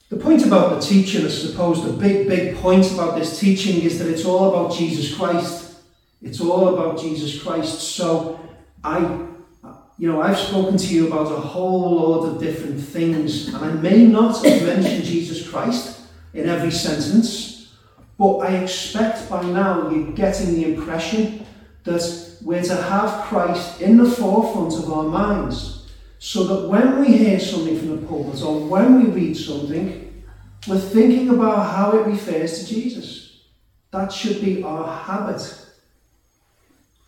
The 0.09 0.17
point 0.17 0.45
about 0.45 0.69
the 0.69 0.79
teaching, 0.79 1.25
I 1.25 1.29
suppose, 1.29 1.83
the 1.83 1.93
big, 1.93 2.27
big 2.27 2.55
point 2.57 2.91
about 2.93 3.17
this 3.17 3.39
teaching 3.39 3.81
is 3.81 3.97
that 3.97 4.07
it's 4.07 4.25
all 4.25 4.49
about 4.49 4.77
Jesus 4.77 5.15
Christ. 5.15 5.79
It's 6.21 6.39
all 6.39 6.75
about 6.75 6.99
Jesus 6.99 7.41
Christ. 7.41 7.79
So 7.79 8.39
I, 8.83 8.99
you 9.97 10.11
know, 10.11 10.21
I've 10.21 10.37
spoken 10.37 10.77
to 10.77 10.93
you 10.93 11.07
about 11.07 11.31
a 11.31 11.39
whole 11.39 11.95
load 11.95 12.35
of 12.35 12.39
different 12.39 12.79
things, 12.79 13.47
and 13.47 13.57
I 13.57 13.71
may 13.73 14.05
not 14.05 14.45
have 14.45 14.61
mentioned 14.61 15.03
Jesus 15.03 15.49
Christ 15.49 16.01
in 16.35 16.47
every 16.47 16.71
sentence, 16.71 17.54
but 18.17 18.37
I 18.37 18.57
expect 18.57 19.29
by 19.29 19.43
now 19.43 19.89
you're 19.89 20.11
getting 20.11 20.55
the 20.55 20.73
impression 20.73 21.45
that 21.83 22.37
we're 22.41 22.63
to 22.63 22.75
have 22.75 23.25
Christ 23.25 23.81
in 23.81 23.97
the 23.97 24.09
forefront 24.09 24.73
of 24.75 24.91
our 24.91 25.03
minds 25.03 25.91
so 26.19 26.43
that 26.45 26.69
when 26.69 26.99
we 26.99 27.17
hear 27.17 27.39
something 27.39 27.77
from 27.77 28.01
the 28.01 28.07
pulpit 28.07 28.41
or 28.41 28.59
when 28.67 29.01
we 29.03 29.09
read 29.09 29.35
something, 29.35 30.23
we're 30.67 30.79
thinking 30.79 31.29
about 31.29 31.75
how 31.75 31.97
it 31.97 32.07
refers 32.07 32.59
to 32.59 32.73
Jesus. 32.73 33.43
That 33.91 34.11
should 34.11 34.41
be 34.41 34.63
our 34.63 35.03
habit. 35.03 35.61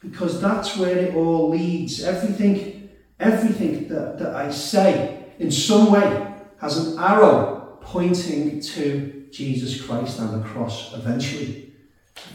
Because 0.02 0.40
that's 0.40 0.78
where 0.78 0.98
it 0.98 1.16
all 1.16 1.50
leads. 1.50 2.04
Everything, 2.04 2.90
everything 3.20 3.88
that, 3.88 4.20
that 4.20 4.36
I 4.36 4.52
say 4.52 5.26
in 5.40 5.52
some 5.52 5.92
way 5.92 6.34
has 6.62 6.78
an 6.78 7.00
arrow 7.00 7.80
pointing 7.82 8.60
to 8.62 9.17
Jesus 9.38 9.80
Christ 9.86 10.20
and 10.20 10.42
the 10.42 10.48
cross 10.48 10.94
eventually. 10.96 11.72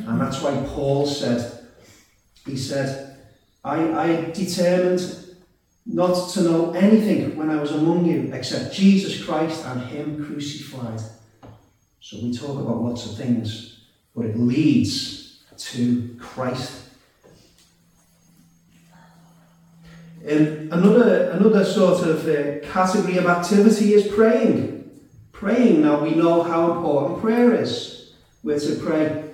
And 0.07 0.21
that's 0.21 0.41
why 0.41 0.55
Paul 0.69 1.07
said, 1.07 1.67
he 2.47 2.57
said, 2.57 3.17
I, 3.65 3.93
I 3.93 4.31
determined 4.31 5.01
not 5.85 6.31
to 6.31 6.43
know 6.43 6.71
anything 6.73 7.37
when 7.37 7.51
I 7.51 7.61
was 7.61 7.73
among 7.73 8.05
you 8.05 8.31
except 8.33 8.73
Jesus 8.73 9.25
Christ 9.25 9.65
and 9.67 9.83
Him 9.83 10.25
crucified. 10.25 11.01
So 12.01 12.19
we 12.23 12.33
talk 12.33 12.59
about 12.61 12.83
lots 12.83 13.07
of 13.07 13.17
things, 13.17 13.81
but 14.15 14.27
it 14.27 14.39
leads 14.39 15.43
to 15.57 16.17
Christ. 16.21 16.83
And 20.25 20.73
another, 20.73 21.31
another 21.31 21.65
sort 21.65 22.07
of 22.07 22.29
uh, 22.29 22.65
category 22.69 23.17
of 23.17 23.27
activity 23.27 23.95
is 23.95 24.07
praying. 24.07 24.72
Praying, 25.43 25.83
now 25.83 26.01
we 26.01 26.15
know 26.15 26.45
how 26.45 26.71
important 26.71 27.21
prayer 27.21 27.61
is. 27.61 28.13
We're 28.45 28.61
to 28.61 28.77
pray. 28.77 29.25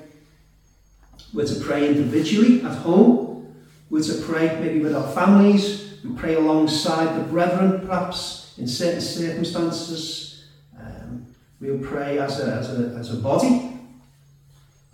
We're 1.35 1.47
to 1.47 1.61
pray 1.61 1.87
individually 1.87 2.63
at 2.63 2.79
home. 2.79 3.55
We're 3.91 4.03
to 4.05 4.15
pray 4.23 4.59
maybe 4.59 4.81
with 4.81 4.95
our 4.95 5.07
families. 5.13 5.99
We 6.03 6.17
pray 6.17 6.37
alongside 6.37 7.15
the 7.15 7.25
brethren, 7.25 7.87
perhaps 7.87 8.55
in 8.57 8.67
certain 8.67 9.03
circumstances. 9.03 10.47
Um, 10.81 11.27
we'll 11.61 11.79
pray 11.81 12.19
as 12.19 12.41
a, 12.41 12.55
as, 12.55 12.71
a, 12.71 12.97
as 12.97 13.13
a 13.13 13.19
body, 13.19 13.79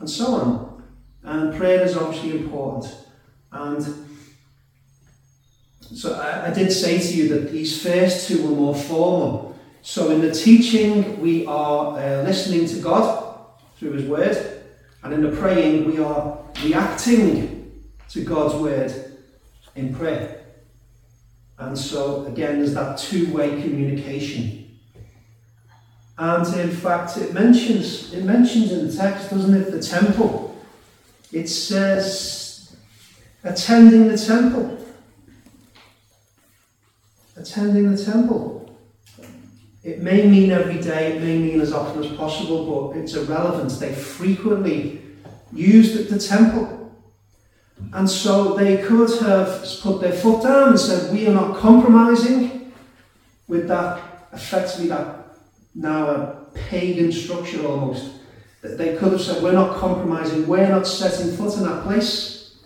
and 0.01 0.11
so 0.11 0.27
on. 0.35 0.83
And 1.23 1.55
prayer 1.55 1.85
is 1.85 1.97
obviously 1.97 2.41
important. 2.41 2.93
And 3.53 3.87
so 5.79 6.15
I, 6.15 6.49
I 6.49 6.53
did 6.53 6.73
say 6.73 6.99
to 6.99 7.17
you 7.17 7.29
that 7.29 7.53
these 7.53 7.81
first 7.81 8.27
two 8.27 8.43
were 8.43 8.57
more 8.57 8.75
formal. 8.75 9.44
So 9.85 10.11
in 10.11 10.23
the 10.23 10.33
teaching, 10.33 11.21
we 11.21 11.45
are 11.45 11.99
uh, 11.99 12.23
listening 12.23 12.67
to 12.69 12.81
God 12.81 13.37
through 13.77 13.93
His 13.93 14.09
Word, 14.09 14.63
and 15.03 15.13
in 15.13 15.21
the 15.21 15.37
praying, 15.37 15.85
we 15.85 15.99
are 15.99 16.39
reacting 16.63 17.85
to 18.09 18.25
God's 18.25 18.55
Word 18.55 19.19
in 19.77 19.95
prayer. 19.95 20.43
And 21.59 21.77
so 21.77 22.25
again, 22.25 22.61
there's 22.61 22.73
that 22.73 22.97
two-way 22.97 23.61
communication. 23.61 24.79
And 26.17 26.47
in 26.59 26.71
fact, 26.71 27.19
it 27.19 27.35
mentions 27.35 28.15
it 28.15 28.25
mentions 28.25 28.73
in 28.73 28.89
the 28.89 28.93
text, 28.97 29.31
doesn't 29.31 29.55
it, 29.55 29.71
the 29.71 29.83
temple. 29.83 30.57
It 31.31 31.49
says 31.49 32.75
attending 33.43 34.09
the 34.09 34.17
temple 34.17 34.79
attending 37.37 37.95
the 37.95 38.03
temple. 38.03 38.54
It 39.85 40.03
may 40.03 40.27
mean 40.27 40.51
every 40.51 40.81
day, 40.81 41.13
it 41.13 41.23
may 41.23 41.39
mean 41.39 41.61
as 41.61 41.73
often 41.73 42.03
as 42.03 42.11
possible, 42.17 42.89
but 42.89 42.97
it's 42.97 43.15
irrelevant. 43.15 43.71
They 43.79 43.95
frequently 43.95 45.03
used 45.53 46.09
the 46.09 46.19
temple. 46.19 46.93
And 47.93 48.09
so 48.09 48.55
they 48.55 48.79
could 48.79 49.21
have 49.21 49.65
put 49.83 50.01
their 50.01 50.13
foot 50.13 50.43
down 50.43 50.71
and 50.71 50.81
said, 50.81 51.13
We 51.13 51.29
are 51.29 51.35
not 51.35 51.59
compromising 51.59 52.73
with 53.47 53.69
that, 53.69 54.01
effectively, 54.33 54.89
that 54.89 55.37
now 55.75 56.09
a 56.09 56.47
pagan 56.55 57.13
structure 57.13 57.67
almost. 57.67 58.11
They 58.63 58.97
could 58.97 59.13
have 59.13 59.21
said, 59.21 59.43
We're 59.43 59.53
not 59.53 59.77
compromising, 59.77 60.47
we're 60.47 60.69
not 60.69 60.87
setting 60.87 61.37
foot 61.37 61.57
in 61.59 61.65
that 61.65 61.85
place. 61.85 62.57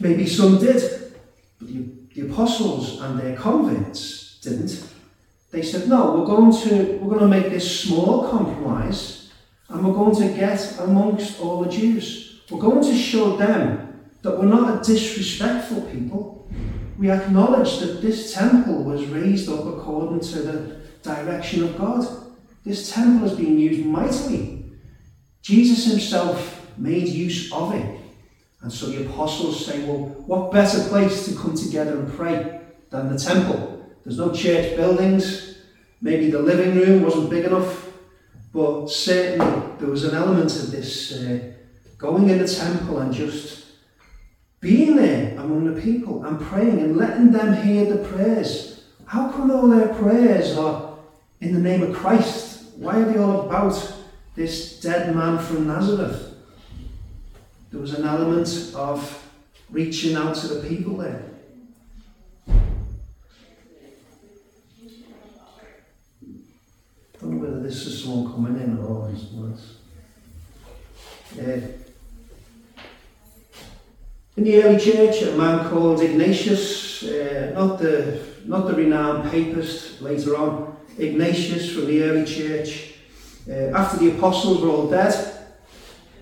Maybe 0.00 0.26
some 0.26 0.58
did, 0.58 1.12
but 1.58 1.68
the 1.68 2.00
the 2.14 2.22
apostles 2.22 3.00
and 3.00 3.18
their 3.18 3.36
converts 3.36 4.38
didn't. 4.42 4.89
They 5.50 5.62
said, 5.62 5.88
no, 5.88 6.16
we're 6.16 6.26
going 6.26 6.52
to 6.62 6.98
we're 6.98 7.18
going 7.18 7.30
to 7.30 7.40
make 7.40 7.50
this 7.50 7.82
small 7.82 8.28
compromise 8.28 9.32
and 9.68 9.84
we're 9.84 9.94
going 9.94 10.16
to 10.16 10.34
get 10.34 10.78
amongst 10.80 11.40
all 11.40 11.62
the 11.64 11.70
Jews. 11.70 12.40
We're 12.50 12.60
going 12.60 12.82
to 12.82 12.94
show 12.94 13.36
them 13.36 14.00
that 14.22 14.38
we're 14.38 14.46
not 14.46 14.80
a 14.80 14.92
disrespectful 14.92 15.82
people. 15.82 16.48
We 16.98 17.10
acknowledge 17.10 17.78
that 17.78 18.02
this 18.02 18.34
temple 18.34 18.84
was 18.84 19.06
raised 19.06 19.48
up 19.48 19.66
according 19.66 20.20
to 20.20 20.42
the 20.42 20.80
direction 21.02 21.64
of 21.64 21.78
God. 21.78 22.06
This 22.64 22.92
temple 22.92 23.28
has 23.28 23.36
been 23.36 23.58
used 23.58 23.86
mightily. 23.86 24.72
Jesus 25.42 25.86
himself 25.86 26.68
made 26.76 27.08
use 27.08 27.50
of 27.52 27.74
it 27.74 28.00
and 28.62 28.72
so 28.72 28.86
the 28.86 29.06
apostles 29.06 29.64
say, 29.64 29.82
well, 29.84 29.98
what 30.26 30.52
better 30.52 30.86
place 30.88 31.26
to 31.26 31.34
come 31.34 31.56
together 31.56 31.98
and 31.98 32.12
pray 32.12 32.60
than 32.90 33.10
the 33.10 33.18
temple? 33.18 33.79
There's 34.04 34.18
no 34.18 34.32
church 34.32 34.76
buildings. 34.76 35.58
Maybe 36.00 36.30
the 36.30 36.40
living 36.40 36.74
room 36.74 37.02
wasn't 37.02 37.30
big 37.30 37.44
enough. 37.44 37.88
But 38.52 38.88
certainly 38.88 39.62
there 39.78 39.88
was 39.88 40.04
an 40.04 40.14
element 40.14 40.54
of 40.56 40.70
this 40.70 41.12
uh, 41.12 41.52
going 41.98 42.28
in 42.30 42.38
the 42.38 42.48
temple 42.48 42.98
and 42.98 43.12
just 43.12 43.66
being 44.60 44.96
there 44.96 45.38
among 45.38 45.72
the 45.72 45.80
people 45.80 46.24
and 46.24 46.40
praying 46.40 46.80
and 46.80 46.96
letting 46.96 47.30
them 47.30 47.62
hear 47.62 47.84
the 47.84 48.08
prayers. 48.08 48.84
How 49.06 49.30
come 49.30 49.50
all 49.50 49.68
their 49.68 49.94
prayers 49.94 50.56
are 50.56 50.96
in 51.40 51.54
the 51.54 51.60
name 51.60 51.82
of 51.82 51.94
Christ? 51.94 52.72
Why 52.76 53.00
are 53.00 53.04
they 53.04 53.18
all 53.18 53.42
about 53.42 53.94
this 54.34 54.80
dead 54.80 55.14
man 55.14 55.38
from 55.38 55.66
Nazareth? 55.66 56.34
There 57.70 57.80
was 57.80 57.94
an 57.94 58.06
element 58.06 58.72
of 58.74 59.30
reaching 59.70 60.16
out 60.16 60.34
to 60.36 60.48
the 60.48 60.68
people 60.68 60.96
there. 60.96 61.29
This 67.70 67.86
is 67.86 68.02
someone 68.02 68.32
coming 68.32 68.60
in 68.60 68.78
or 68.78 69.12
someone 69.16 69.52
else. 69.52 69.76
In 74.36 74.44
the 74.44 74.62
early 74.64 74.78
church, 74.78 75.22
a 75.22 75.36
man 75.36 75.70
called 75.70 76.00
Ignatius, 76.00 77.04
uh, 77.04 77.52
not 77.54 77.78
the 77.78 78.26
not 78.44 78.66
the 78.66 78.74
renowned 78.74 79.30
papist 79.30 80.02
later 80.02 80.36
on, 80.36 80.76
Ignatius 80.98 81.72
from 81.72 81.86
the 81.86 82.02
early 82.02 82.24
church. 82.24 82.94
Uh, 83.48 83.76
after 83.78 83.98
the 83.98 84.16
apostles 84.16 84.60
were 84.60 84.68
all 84.68 84.90
dead, 84.90 85.14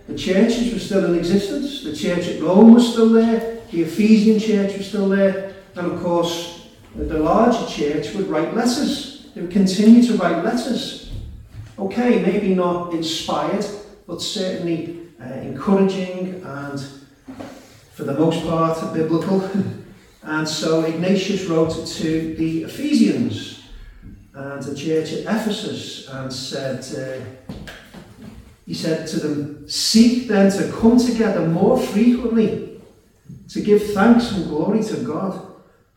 the 0.07 0.19
churches 0.19 0.75
were 0.75 0.79
still 0.79 1.07
in 1.07 1.19
existence. 1.19 1.83
The 1.85 1.97
church 1.97 2.27
at 2.29 2.43
Rome 2.43 2.75
was 2.75 2.93
still 2.93 3.09
there. 3.09 3.61
The 3.71 3.83
Ephesian 3.83 4.39
church 4.39 4.77
was 4.77 4.89
still 4.89 5.09
there. 5.09 5.55
And 5.77 5.93
of 5.93 6.03
course, 6.03 6.69
the 6.95 7.19
larger 7.19 7.67
church 7.67 8.15
would 8.15 8.29
write 8.29 8.55
letters. 8.55 9.29
They 9.35 9.41
would 9.41 9.51
continue 9.51 10.03
to 10.09 10.17
write 10.17 10.45
letters. 10.45 11.08
Okay, 11.79 12.21
maybe 12.21 12.57
not 12.57 12.93
inspired, 12.93 13.65
but 14.09 14.21
certainly 14.21 14.99
uh, 15.21 15.33
encouraging 15.35 16.43
and, 16.45 16.85
for 17.93 18.03
the 18.03 18.15
most 18.15 18.45
part, 18.45 18.93
biblical. 18.93 19.49
and 20.25 20.49
so 20.49 20.85
Ignatius 20.85 21.45
wrote 21.45 21.87
to 21.87 22.35
the 22.35 22.65
Ephesians 22.65 23.63
and 24.35 24.61
the 24.61 24.75
church 24.75 25.13
at 25.13 25.21
Ephesus 25.21 26.09
and 26.09 26.33
said, 26.33 26.85
uh, 26.99 27.55
he 28.67 28.75
said 28.75 29.07
to 29.09 29.21
them, 29.21 29.69
Seek 29.69 30.27
then 30.27 30.51
to 30.51 30.73
come 30.81 30.99
together 30.99 31.47
more 31.47 31.79
frequently, 31.79 32.81
to 33.51 33.61
give 33.61 33.93
thanks 33.93 34.33
and 34.33 34.49
glory 34.49 34.83
to 34.83 34.97
God. 34.97 35.47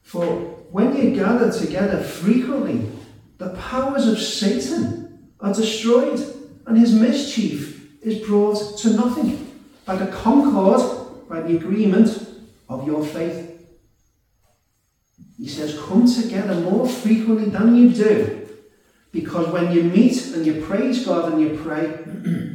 For 0.04 0.26
when 0.70 0.96
you 0.96 1.15
gather 1.15 1.52
together 1.52 2.04
frequently, 2.04 2.88
the 3.39 3.50
powers 3.56 4.08
of 4.08 4.20
Satan 4.20 5.00
are 5.41 5.54
destroyed, 5.54 6.19
and 6.67 6.77
his 6.77 6.93
mischief 6.93 8.04
is 8.04 8.25
brought 8.27 8.77
to 8.80 8.93
nothing 8.93 9.62
by 9.86 9.95
the 9.95 10.12
concord, 10.12 10.82
by 11.27 11.41
the 11.41 11.56
agreement 11.56 12.27
of 12.69 12.86
your 12.86 13.04
faith. 13.04 13.47
He 15.38 15.47
says, 15.47 15.80
Come 15.88 16.06
together 16.06 16.56
more 16.62 16.88
frequently 16.88 17.49
than 17.49 17.75
you 17.75 17.89
do 17.89 18.41
because 19.12 19.47
when 19.49 19.71
you 19.71 19.84
meet 19.84 20.27
and 20.27 20.45
you 20.45 20.62
praise 20.62 21.06
God 21.06 21.34
and 21.34 21.41
you 21.41 21.60
pray, 21.62 21.99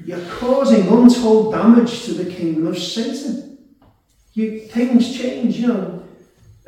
you're 0.07 0.25
causing 0.31 0.89
untold 0.89 1.53
damage 1.53 2.05
to 2.05 2.15
the 2.15 2.33
kingdom 2.33 2.67
of 2.67 2.79
Satan. 2.79 3.59
You, 4.33 4.61
things 4.61 5.17
change, 5.17 5.59
you 5.59 5.69
know. 5.69 6.03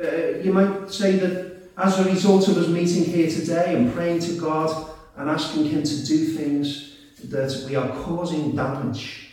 Uh, 0.01 0.37
you 0.43 0.53
might 0.53 0.91
say 0.91 1.13
that 1.17 1.57
as 1.77 1.99
a 1.99 2.03
result 2.05 2.47
of 2.47 2.57
us 2.57 2.67
meeting 2.67 3.05
here 3.05 3.29
today 3.29 3.75
and 3.75 3.93
praying 3.93 4.19
to 4.21 4.39
God 4.39 4.89
and 5.19 5.29
asking 5.29 5.65
Him 5.65 5.83
to 5.83 6.05
do 6.05 6.25
things, 6.27 6.95
that 7.25 7.65
we 7.67 7.75
are 7.75 7.89
causing 8.03 8.55
damage 8.55 9.31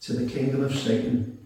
to 0.00 0.12
the 0.12 0.30
kingdom 0.30 0.62
of 0.62 0.72
Satan. 0.72 1.44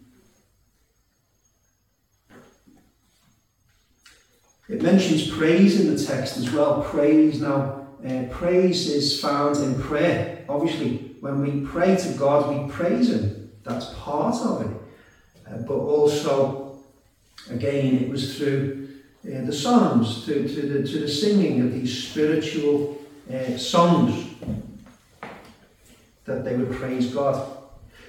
It 4.69 4.83
mentions 4.83 5.29
praise 5.31 5.81
in 5.81 5.97
the 5.97 6.05
text 6.05 6.37
as 6.37 6.53
well. 6.53 6.83
Praise 6.83 7.41
now, 7.41 7.87
uh, 8.07 8.25
praise 8.31 8.91
is 8.91 9.19
found 9.19 9.57
in 9.57 9.81
prayer. 9.81 10.45
Obviously, 10.47 11.17
when 11.21 11.41
we 11.41 11.67
pray 11.67 11.97
to 11.97 12.13
God, 12.19 12.55
we 12.55 12.71
praise 12.71 13.11
Him. 13.11 13.51
That's 13.65 13.95
part 13.95 14.37
of 14.43 14.61
it. 14.61 14.77
Uh, 15.51 15.57
but 15.63 15.79
also, 15.79 16.79
again, 17.49 17.97
it 17.97 18.11
was 18.11 18.37
through 18.37 18.91
uh, 19.25 19.47
the 19.47 19.53
Psalms, 19.53 20.27
to, 20.27 20.47
to, 20.47 20.69
the, 20.69 20.87
to 20.87 20.99
the 20.99 21.09
singing 21.09 21.63
of 21.63 21.73
these 21.73 22.09
spiritual 22.09 23.00
uh, 23.33 23.57
songs 23.57 24.27
that 26.25 26.45
they 26.45 26.57
would 26.57 26.73
praise 26.73 27.13
God. 27.13 27.59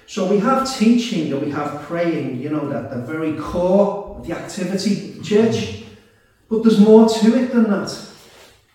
So 0.07 0.27
we 0.29 0.39
have 0.39 0.69
teaching 0.69 1.31
and 1.31 1.41
we 1.41 1.51
have 1.51 1.81
praying, 1.83 2.41
you 2.41 2.49
know, 2.49 2.71
at 2.71 2.89
the 2.89 3.01
very 3.01 3.37
core 3.37 4.17
of 4.17 4.27
the 4.27 4.33
activity 4.37 5.19
church. 5.21 5.83
But 6.49 6.63
there's 6.63 6.79
more 6.79 7.07
to 7.07 7.41
it 7.41 7.53
than 7.53 7.69
that. 7.69 7.97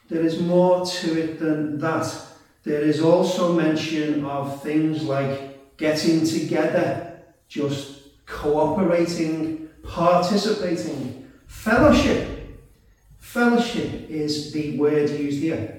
There 0.08 0.22
is 0.22 0.40
more 0.40 0.86
to 0.86 1.22
it 1.22 1.38
than 1.38 1.78
that. 1.78 2.26
There 2.62 2.80
is 2.80 3.02
also 3.02 3.52
mention 3.52 4.24
of 4.24 4.62
things 4.62 5.02
like 5.02 5.76
getting 5.76 6.24
together, 6.24 7.20
just 7.48 8.24
cooperating, 8.24 9.68
participating, 9.82 11.28
fellowship. 11.46 12.58
Fellowship 13.18 14.08
is 14.08 14.52
the 14.52 14.78
word 14.78 15.10
used 15.10 15.40
here. 15.40 15.75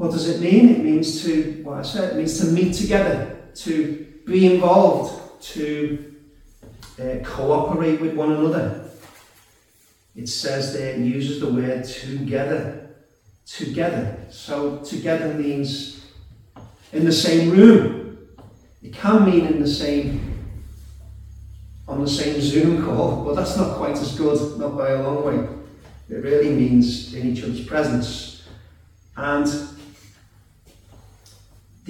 What 0.00 0.12
does 0.12 0.30
it 0.30 0.40
mean? 0.40 0.70
It 0.70 0.82
means 0.82 1.22
to, 1.24 1.60
what 1.62 1.76
I 1.76 1.82
said, 1.82 2.14
it 2.14 2.16
means 2.16 2.40
to 2.40 2.46
meet 2.46 2.72
together, 2.72 3.38
to 3.56 4.06
be 4.24 4.54
involved, 4.54 5.42
to 5.52 6.14
uh, 6.98 7.16
cooperate 7.22 8.00
with 8.00 8.14
one 8.14 8.32
another. 8.32 8.92
It 10.16 10.26
says 10.30 10.72
there, 10.72 10.94
it 10.94 11.00
uses 11.00 11.40
the 11.40 11.52
word 11.52 11.84
together. 11.84 12.96
Together. 13.44 14.16
So 14.30 14.78
together 14.78 15.34
means 15.34 16.06
in 16.94 17.04
the 17.04 17.12
same 17.12 17.50
room. 17.50 18.26
It 18.82 18.94
can 18.94 19.26
mean 19.26 19.48
in 19.48 19.60
the 19.60 19.68
same 19.68 20.48
on 21.86 22.00
the 22.00 22.08
same 22.08 22.40
Zoom 22.40 22.86
call, 22.86 23.22
but 23.22 23.36
that's 23.36 23.58
not 23.58 23.76
quite 23.76 23.98
as 23.98 24.16
good, 24.16 24.58
not 24.58 24.78
by 24.78 24.92
a 24.92 25.02
long 25.02 25.26
way. 25.26 25.46
It 26.08 26.24
really 26.24 26.54
means 26.54 27.12
in 27.12 27.26
each 27.26 27.42
other's 27.42 27.66
presence. 27.66 28.48
And 29.14 29.46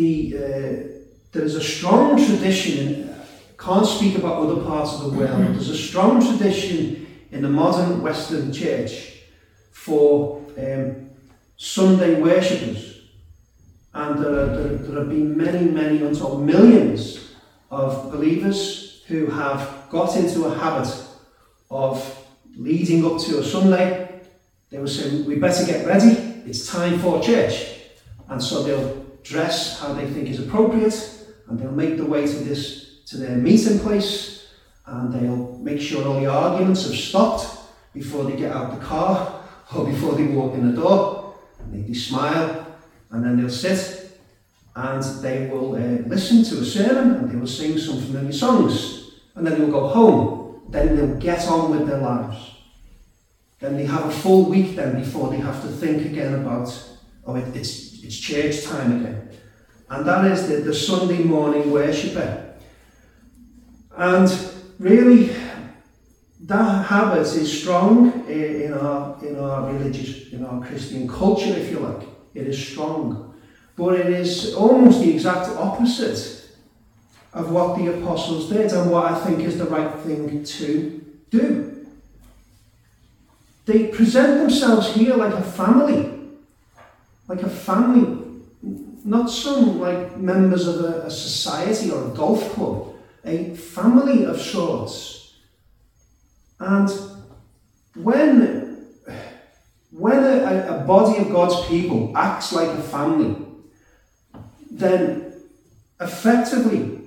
the 0.00 0.34
uh, 0.34 1.00
there 1.32 1.44
is 1.44 1.54
a 1.54 1.62
strong 1.62 2.16
tradition, 2.16 3.14
can't 3.58 3.86
speak 3.86 4.16
about 4.16 4.42
other 4.42 4.62
parts 4.62 4.94
of 4.94 5.02
the 5.02 5.18
world, 5.18 5.54
there's 5.54 5.68
a 5.68 5.76
strong 5.76 6.20
tradition 6.26 7.06
in 7.30 7.42
the 7.42 7.48
modern 7.48 8.00
Western 8.02 8.52
church 8.52 9.18
for 9.70 10.42
um, 10.58 11.10
Sunday 11.56 12.20
worshippers. 12.20 13.02
And 13.92 14.24
there, 14.24 14.32
are, 14.32 14.46
there, 14.46 14.76
there 14.76 14.98
have 15.00 15.08
been 15.08 15.36
many, 15.36 15.68
many, 15.68 16.02
untold 16.02 16.46
millions 16.46 17.32
of 17.70 18.10
believers 18.10 19.02
who 19.06 19.26
have 19.26 19.86
got 19.90 20.16
into 20.16 20.44
a 20.44 20.54
habit 20.54 20.92
of 21.70 22.26
leading 22.56 23.04
up 23.04 23.20
to 23.20 23.40
a 23.40 23.44
Sunday. 23.44 24.20
They 24.70 24.78
will 24.78 24.88
say, 24.88 25.22
We 25.22 25.36
better 25.36 25.66
get 25.66 25.86
ready, 25.86 26.12
it's 26.46 26.66
time 26.66 26.98
for 27.00 27.20
church. 27.20 27.76
And 28.28 28.42
so 28.42 28.62
they'll 28.62 28.99
dress 29.22 29.80
how 29.80 29.92
they 29.92 30.06
think 30.08 30.28
is 30.28 30.40
appropriate, 30.40 31.26
and 31.48 31.58
they'll 31.58 31.72
make 31.72 31.96
the 31.96 32.06
way 32.06 32.26
to 32.26 32.36
this 32.44 33.00
to 33.06 33.16
their 33.16 33.36
meeting 33.36 33.80
place 33.80 34.40
and 34.86 35.12
they'll 35.12 35.58
make 35.58 35.80
sure 35.80 36.06
all 36.06 36.20
the 36.20 36.26
arguments 36.26 36.84
have 36.86 36.94
stopped 36.94 37.46
before 37.92 38.24
they 38.24 38.36
get 38.36 38.52
out 38.52 38.78
the 38.78 38.84
car 38.84 39.42
or 39.74 39.84
before 39.84 40.14
they 40.14 40.26
walk 40.26 40.54
in 40.54 40.70
the 40.70 40.80
door. 40.80 41.34
And 41.60 41.86
they, 41.86 41.92
smile 41.92 42.66
and 43.10 43.24
then 43.24 43.36
they'll 43.36 43.50
sit 43.50 44.18
and 44.74 45.02
they 45.22 45.48
will 45.48 45.74
uh, 45.74 46.08
listen 46.08 46.44
to 46.44 46.62
a 46.62 46.64
sermon 46.64 47.16
and 47.16 47.30
they 47.30 47.36
will 47.36 47.46
sing 47.46 47.76
some 47.78 48.00
familiar 48.00 48.32
songs 48.32 49.10
and 49.34 49.46
then 49.46 49.58
they'll 49.58 49.70
go 49.70 49.88
home. 49.88 50.62
Then 50.70 50.96
they'll 50.96 51.16
get 51.16 51.46
on 51.48 51.72
with 51.72 51.88
their 51.88 51.98
lives. 51.98 52.54
Then 53.58 53.76
they 53.76 53.86
have 53.86 54.06
a 54.06 54.10
full 54.10 54.44
week 54.44 54.76
then 54.76 55.00
before 55.00 55.30
they 55.30 55.38
have 55.38 55.60
to 55.62 55.68
think 55.68 56.06
again 56.06 56.34
about 56.34 56.68
oh 57.26 57.34
it, 57.34 57.54
it's 57.54 57.89
it's 58.02 58.16
church 58.16 58.64
time 58.64 59.00
again 59.00 59.30
and 59.90 60.06
that 60.06 60.24
is 60.30 60.48
the, 60.48 60.56
the 60.56 60.74
Sunday 60.74 61.22
morning 61.24 61.70
worshipper. 61.72 62.54
And 63.96 64.30
really, 64.78 65.34
that 66.42 66.86
habit 66.86 67.26
is 67.26 67.60
strong 67.60 68.24
in 68.28 68.72
our, 68.72 69.18
in 69.24 69.36
our 69.36 69.72
religious, 69.72 70.32
in 70.32 70.44
our 70.44 70.64
Christian 70.64 71.08
culture, 71.08 71.56
if 71.56 71.70
you 71.70 71.80
like. 71.80 72.08
It 72.34 72.46
is 72.46 72.68
strong. 72.68 73.34
But 73.76 73.98
it 73.98 74.06
is 74.06 74.54
almost 74.54 75.00
the 75.00 75.12
exact 75.12 75.48
opposite 75.56 76.52
of 77.32 77.50
what 77.50 77.76
the 77.76 77.98
apostles 77.98 78.48
did 78.48 78.72
and 78.72 78.92
what 78.92 79.10
I 79.10 79.18
think 79.24 79.40
is 79.40 79.58
the 79.58 79.64
right 79.64 79.92
thing 80.00 80.44
to 80.44 81.04
do. 81.30 81.86
They 83.66 83.88
present 83.88 84.38
themselves 84.38 84.92
here 84.94 85.16
like 85.16 85.34
a 85.34 85.42
family, 85.42 86.19
like 87.30 87.42
a 87.42 87.48
family 87.48 88.20
not 89.04 89.30
some 89.30 89.80
like 89.80 90.16
members 90.16 90.66
of 90.66 90.84
a, 90.84 91.06
a 91.06 91.10
society 91.10 91.90
or 91.90 92.10
a 92.10 92.14
golf 92.14 92.52
club, 92.52 92.94
a 93.24 93.54
family 93.54 94.24
of 94.24 94.40
sorts. 94.40 95.36
And 96.58 96.90
when, 97.94 98.86
when 99.90 100.22
a, 100.22 100.80
a 100.80 100.84
body 100.86 101.18
of 101.18 101.30
God's 101.30 101.66
people 101.66 102.12
acts 102.16 102.52
like 102.52 102.68
a 102.68 102.82
family, 102.82 103.46
then 104.70 105.32
effectively 106.00 107.00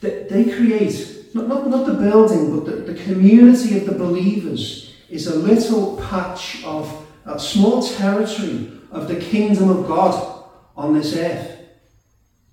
they, 0.00 0.26
they 0.28 0.44
create, 0.44 1.34
not, 1.34 1.48
not, 1.48 1.68
not 1.68 1.86
the 1.86 1.94
building, 1.94 2.58
but 2.58 2.66
the, 2.66 2.92
the 2.92 3.02
community 3.04 3.78
of 3.78 3.86
the 3.86 3.92
believers 3.92 4.94
is 5.08 5.28
a 5.28 5.36
little 5.36 5.96
patch 5.98 6.64
of 6.64 7.05
a 7.26 7.38
small 7.38 7.82
territory 7.82 8.72
of 8.90 9.08
the 9.08 9.16
kingdom 9.16 9.68
of 9.68 9.86
God 9.86 10.44
on 10.76 10.94
this 10.94 11.16
earth. 11.16 11.58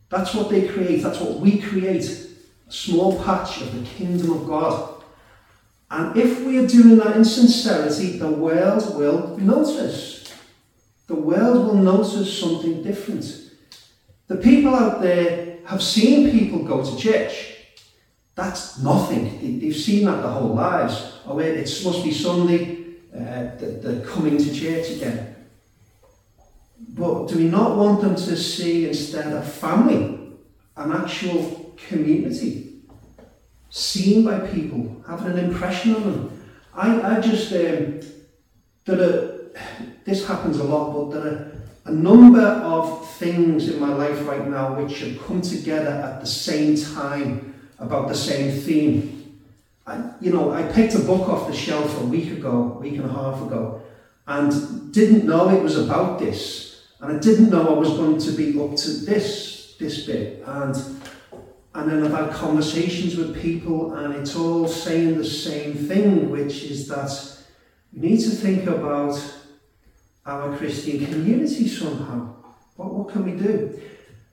That's 0.09 0.33
what 0.33 0.49
they 0.49 0.67
create, 0.67 1.01
that's 1.01 1.19
what 1.19 1.39
we 1.39 1.59
create 1.59 2.05
a 2.67 2.71
small 2.71 3.23
patch 3.23 3.61
of 3.61 3.73
the 3.73 3.85
kingdom 3.85 4.31
of 4.31 4.47
God. 4.47 5.03
And 5.89 6.17
if 6.17 6.41
we 6.41 6.57
are 6.57 6.67
doing 6.67 6.97
that 6.97 7.15
in 7.15 7.25
sincerity, 7.25 8.17
the 8.17 8.29
world 8.29 8.97
will 8.97 9.37
notice. 9.37 10.33
The 11.07 11.15
world 11.15 11.67
will 11.67 11.75
notice 11.75 12.39
something 12.39 12.81
different. 12.81 13.25
The 14.27 14.37
people 14.37 14.73
out 14.73 15.01
there 15.01 15.59
have 15.65 15.83
seen 15.83 16.31
people 16.31 16.63
go 16.63 16.83
to 16.83 16.97
church. 16.97 17.57
That's 18.35 18.81
nothing. 18.81 19.59
They've 19.59 19.75
seen 19.75 20.05
that 20.05 20.21
their 20.21 20.31
whole 20.31 20.55
lives. 20.55 21.19
Oh, 21.27 21.37
it 21.37 21.59
must 21.85 22.03
be 22.03 22.11
Sunday, 22.11 22.72
uh, 23.15 23.55
they're 23.57 24.05
coming 24.05 24.37
to 24.37 24.53
church 24.53 24.89
again. 24.91 25.35
But 26.89 27.27
do 27.27 27.37
we 27.37 27.45
not 27.45 27.77
want 27.77 28.01
them 28.01 28.15
to 28.15 28.37
see 28.37 28.87
instead 28.87 29.31
a 29.33 29.41
family, 29.41 30.19
an 30.75 30.91
actual 30.91 31.75
community, 31.87 32.81
seen 33.69 34.25
by 34.25 34.39
people, 34.39 35.03
having 35.07 35.33
an 35.33 35.39
impression 35.39 35.95
on 35.95 36.03
them? 36.03 36.43
I, 36.73 37.17
I 37.17 37.21
just, 37.21 37.51
um, 37.51 38.01
there 38.85 39.33
this 40.05 40.27
happens 40.27 40.59
a 40.59 40.63
lot, 40.63 40.93
but 40.93 41.11
there 41.11 41.33
are 41.33 41.51
a 41.85 41.91
number 41.91 42.41
of 42.41 43.09
things 43.13 43.69
in 43.69 43.79
my 43.79 43.93
life 43.93 44.25
right 44.27 44.47
now 44.47 44.79
which 44.79 44.99
have 44.99 45.21
come 45.25 45.41
together 45.41 45.91
at 45.91 46.21
the 46.21 46.27
same 46.27 46.75
time 46.95 47.53
about 47.79 48.07
the 48.07 48.15
same 48.15 48.59
theme. 48.61 49.22
I, 49.85 50.11
you 50.21 50.31
know, 50.31 50.51
I 50.51 50.63
picked 50.63 50.95
a 50.95 50.99
book 50.99 51.27
off 51.27 51.47
the 51.47 51.53
shelf 51.53 51.99
a 52.01 52.05
week 52.05 52.31
ago, 52.31 52.73
a 52.77 52.79
week 52.79 52.95
and 52.95 53.05
a 53.05 53.13
half 53.13 53.41
ago, 53.41 53.81
and 54.27 54.93
didn't 54.93 55.25
know 55.25 55.49
it 55.49 55.61
was 55.61 55.77
about 55.77 56.19
this. 56.19 56.85
And 57.01 57.17
I 57.17 57.19
didn't 57.19 57.49
know 57.49 57.75
I 57.75 57.77
was 57.77 57.89
going 57.89 58.17
to 58.17 58.31
be 58.31 58.57
up 58.59 58.77
to 58.77 58.89
this, 59.05 59.75
this 59.77 60.05
bit. 60.05 60.41
And, 60.45 60.75
and 61.75 61.91
then 61.91 62.03
I've 62.05 62.27
had 62.27 62.31
conversations 62.31 63.17
with 63.17 63.41
people 63.41 63.93
and 63.95 64.15
it's 64.15 64.37
all 64.37 64.67
saying 64.69 65.17
the 65.17 65.25
same 65.25 65.73
thing, 65.73 66.29
which 66.29 66.63
is 66.63 66.87
that 66.87 67.11
we 67.91 68.07
need 68.07 68.21
to 68.21 68.29
think 68.29 68.67
about 68.67 69.19
our 70.25 70.55
Christian 70.55 71.05
community 71.05 71.67
somehow. 71.67 72.33
What, 72.77 72.93
what 72.93 73.09
can 73.09 73.25
we 73.25 73.31
do? 73.31 73.81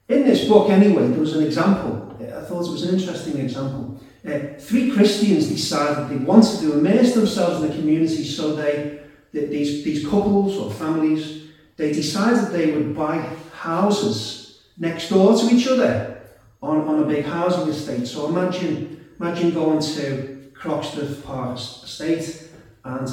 In 0.08 0.24
this 0.24 0.46
book, 0.46 0.70
anyway, 0.70 1.08
there 1.08 1.18
was 1.18 1.34
an 1.34 1.44
example. 1.44 2.16
I 2.20 2.42
thought 2.42 2.66
it 2.66 2.70
was 2.70 2.84
an 2.84 2.98
interesting 2.98 3.38
example. 3.38 3.89
Uh, 4.26 4.58
three 4.58 4.90
Christians 4.90 5.48
decided 5.48 6.08
they 6.08 6.24
wanted 6.24 6.60
to 6.60 6.78
immerse 6.78 7.14
themselves 7.14 7.62
in 7.62 7.70
the 7.70 7.74
community, 7.74 8.24
so 8.24 8.54
they, 8.54 9.00
they 9.32 9.46
these, 9.46 9.82
these 9.84 10.04
couples 10.04 10.56
or 10.58 10.70
families 10.70 11.40
they 11.80 11.92
decided 11.94 12.52
they 12.52 12.72
would 12.72 12.94
buy 12.94 13.16
houses 13.54 14.60
next 14.76 15.08
door 15.08 15.34
to 15.34 15.46
each 15.46 15.66
other 15.66 16.20
on, 16.62 16.82
on 16.82 17.02
a 17.02 17.06
big 17.06 17.24
housing 17.24 17.70
estate. 17.70 18.06
So 18.06 18.28
imagine, 18.28 19.08
imagine 19.18 19.54
going 19.54 19.80
to 19.80 20.50
Croxteth 20.52 21.24
Park 21.24 21.56
Estate 21.56 22.50
and, 22.84 23.08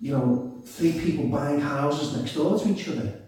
you 0.00 0.12
know, 0.12 0.62
three 0.64 0.98
people 0.98 1.26
buying 1.26 1.60
houses 1.60 2.16
next 2.16 2.36
door 2.36 2.58
to 2.58 2.68
each 2.70 2.88
other 2.88 3.20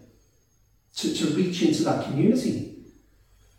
to, 0.95 1.13
to 1.13 1.25
reach 1.35 1.61
into 1.61 1.83
that 1.83 2.05
community. 2.05 2.79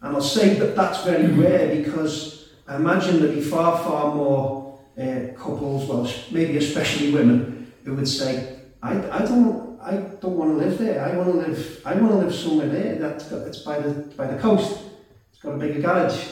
And 0.02 0.16
I'll 0.16 0.20
say 0.20 0.54
that 0.54 0.74
that's 0.74 1.04
very 1.04 1.28
rare 1.28 1.76
because 1.76 2.39
I 2.70 2.76
imagine 2.76 3.18
there'd 3.18 3.34
be 3.34 3.40
far, 3.40 3.76
far 3.78 4.14
more 4.14 4.78
uh, 4.96 5.34
couples, 5.36 5.88
well, 5.88 6.08
maybe 6.30 6.56
especially 6.56 7.10
women, 7.10 7.72
who 7.84 7.96
would 7.96 8.06
say, 8.06 8.60
I, 8.80 8.92
I 9.10 9.18
don't 9.26 9.80
I 9.82 9.96
don't 9.96 10.36
want 10.36 10.52
to 10.52 10.64
live 10.64 10.78
there. 10.78 11.04
I 11.04 11.16
want 11.16 11.32
to 11.32 11.38
live 11.38 11.82
I 11.84 11.94
want 11.94 12.12
to 12.12 12.18
live 12.18 12.34
somewhere 12.34 12.68
there 12.68 12.94
that's 12.94 13.24
got, 13.28 13.40
it's 13.48 13.58
by 13.58 13.80
the 13.80 13.92
by 14.16 14.28
the 14.28 14.38
coast. 14.38 14.82
It's 15.32 15.42
got 15.42 15.54
a 15.54 15.58
bigger 15.58 15.80
garage. 15.80 16.28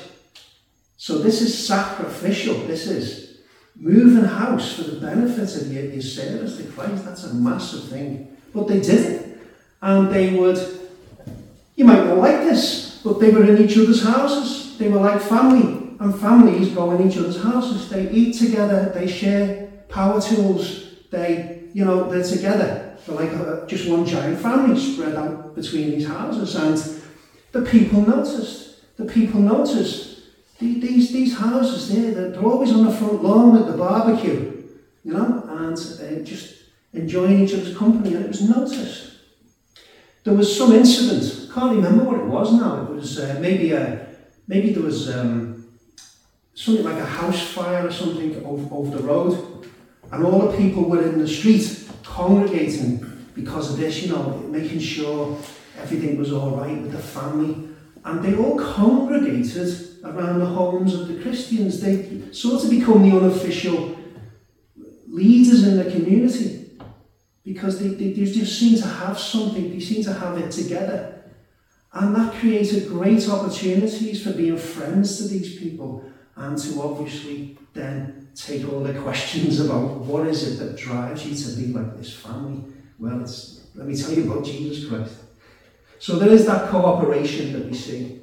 So 0.96 1.18
this 1.18 1.40
is 1.40 1.66
sacrificial. 1.66 2.54
This 2.66 2.86
is 2.86 3.38
moving 3.74 4.24
house 4.24 4.74
for 4.74 4.82
the 4.82 5.00
benefit 5.00 5.56
of 5.60 5.72
your, 5.72 5.86
your 5.86 6.02
service 6.02 6.58
to 6.58 6.64
Christ. 6.64 7.04
That's 7.04 7.24
a 7.24 7.34
massive 7.34 7.88
thing. 7.88 8.36
But 8.54 8.68
they 8.68 8.80
did 8.80 9.00
it. 9.00 9.38
And 9.82 10.12
they 10.12 10.36
would 10.38 10.58
you 11.74 11.84
might 11.84 12.04
not 12.04 12.18
like 12.18 12.44
this, 12.44 13.00
but 13.02 13.18
they 13.18 13.30
were 13.30 13.42
in 13.44 13.60
each 13.60 13.76
other's 13.76 14.04
houses. 14.04 14.78
They 14.78 14.88
were 14.88 15.00
like 15.00 15.20
family. 15.20 15.87
And 16.00 16.18
families 16.18 16.68
go 16.74 16.92
in 16.92 17.08
each 17.08 17.18
other's 17.18 17.42
houses. 17.42 17.88
They 17.88 18.10
eat 18.10 18.38
together, 18.38 18.92
they 18.94 19.06
share 19.06 19.68
power 19.88 20.20
tools, 20.20 20.84
they, 21.10 21.64
you 21.72 21.84
know, 21.84 22.08
they're 22.08 22.22
together. 22.22 22.96
They're 23.06 23.16
like 23.16 23.32
a, 23.32 23.64
just 23.66 23.88
one 23.88 24.06
giant 24.06 24.38
family 24.40 24.78
spread 24.78 25.16
out 25.16 25.54
between 25.54 25.90
these 25.90 26.06
houses. 26.06 26.54
And 26.54 27.02
the 27.52 27.62
people 27.68 28.02
noticed. 28.06 28.96
The 28.96 29.06
people 29.06 29.40
noticed. 29.40 30.20
These, 30.60 31.12
these 31.12 31.38
houses 31.38 31.88
there, 31.88 32.12
they're, 32.12 32.30
they're 32.30 32.44
always 32.44 32.72
on 32.72 32.84
the 32.84 32.92
front 32.92 33.22
lawn 33.22 33.52
with 33.52 33.66
the 33.66 33.76
barbecue, 33.76 34.64
you 35.04 35.12
know, 35.12 35.44
and 35.48 35.76
uh, 35.76 36.24
just 36.24 36.56
enjoying 36.92 37.40
each 37.40 37.54
other's 37.54 37.76
company. 37.76 38.14
And 38.14 38.24
it 38.24 38.28
was 38.28 38.42
noticed. 38.42 39.12
There 40.24 40.34
was 40.34 40.54
some 40.54 40.72
incident, 40.72 41.48
I 41.50 41.54
can't 41.54 41.76
remember 41.76 42.04
what 42.04 42.18
it 42.18 42.26
was 42.26 42.52
now. 42.52 42.82
It 42.82 42.90
was 42.90 43.18
uh, 43.18 43.38
maybe 43.40 43.72
a, 43.72 44.06
maybe 44.46 44.72
there 44.72 44.82
was 44.82 45.08
um, 45.16 45.57
something 46.58 46.84
like 46.84 46.98
a 46.98 47.06
house 47.06 47.40
fire 47.40 47.86
or 47.86 47.92
something 47.92 48.44
over, 48.44 48.74
over 48.74 48.96
the 48.96 49.02
road, 49.04 49.68
and 50.10 50.24
all 50.24 50.48
the 50.48 50.56
people 50.56 50.82
were 50.82 51.02
in 51.08 51.16
the 51.16 51.28
street 51.28 51.88
congregating 52.02 52.98
because 53.32 53.72
of 53.72 53.78
this, 53.78 54.02
you 54.02 54.08
know, 54.08 54.30
making 54.48 54.80
sure 54.80 55.38
everything 55.78 56.18
was 56.18 56.32
all 56.32 56.56
right 56.56 56.82
with 56.82 56.90
the 56.90 56.98
family. 56.98 57.68
And 58.04 58.24
they 58.24 58.34
all 58.34 58.58
congregated 58.58 60.02
around 60.02 60.40
the 60.40 60.46
homes 60.46 60.94
of 60.94 61.06
the 61.06 61.22
Christians. 61.22 61.80
They 61.80 62.32
sort 62.32 62.64
of 62.64 62.70
become 62.70 63.08
the 63.08 63.16
unofficial 63.16 63.96
leaders 65.06 65.64
in 65.64 65.76
the 65.76 65.88
community 65.88 66.72
because 67.44 67.78
they, 67.78 67.88
they, 67.88 68.12
they 68.14 68.24
just 68.24 68.58
seem 68.58 68.76
to 68.78 68.86
have 68.86 69.16
something, 69.16 69.70
they 69.70 69.78
seem 69.78 70.02
to 70.02 70.12
have 70.12 70.36
it 70.38 70.50
together. 70.50 71.22
And 71.92 72.16
that 72.16 72.34
created 72.34 72.88
great 72.88 73.28
opportunities 73.28 74.24
for 74.24 74.32
being 74.32 74.58
friends 74.58 75.18
to 75.18 75.28
these 75.28 75.56
people 75.56 76.04
and 76.38 76.56
to 76.56 76.82
obviously 76.82 77.56
then 77.74 78.28
take 78.34 78.72
all 78.72 78.80
the 78.80 78.94
questions 78.94 79.60
about 79.60 79.98
what 79.98 80.26
is 80.26 80.48
it 80.48 80.64
that 80.64 80.76
drives 80.76 81.26
you 81.26 81.34
to 81.34 81.60
be 81.60 81.72
like 81.72 81.96
this 81.96 82.14
family. 82.14 82.62
Well, 82.98 83.20
it's, 83.20 83.66
let 83.74 83.86
me 83.86 83.96
tell 83.96 84.12
you 84.12 84.30
about 84.30 84.44
Jesus 84.44 84.88
Christ. 84.88 85.14
So 85.98 86.16
there 86.18 86.30
is 86.30 86.46
that 86.46 86.70
cooperation 86.70 87.52
that 87.52 87.66
we 87.66 87.74
see 87.74 88.20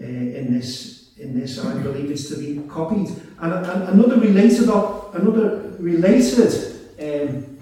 uh, 0.00 0.04
in 0.04 0.52
this 0.52 0.98
in 1.18 1.38
this, 1.38 1.58
I 1.58 1.76
believe 1.82 2.10
it's 2.12 2.28
to 2.28 2.38
be 2.38 2.62
copied. 2.68 3.08
And, 3.40 3.52
and 3.52 3.82
another 3.88 4.20
related 4.20 4.68
another 4.68 5.74
related 5.78 6.54
um, 7.00 7.58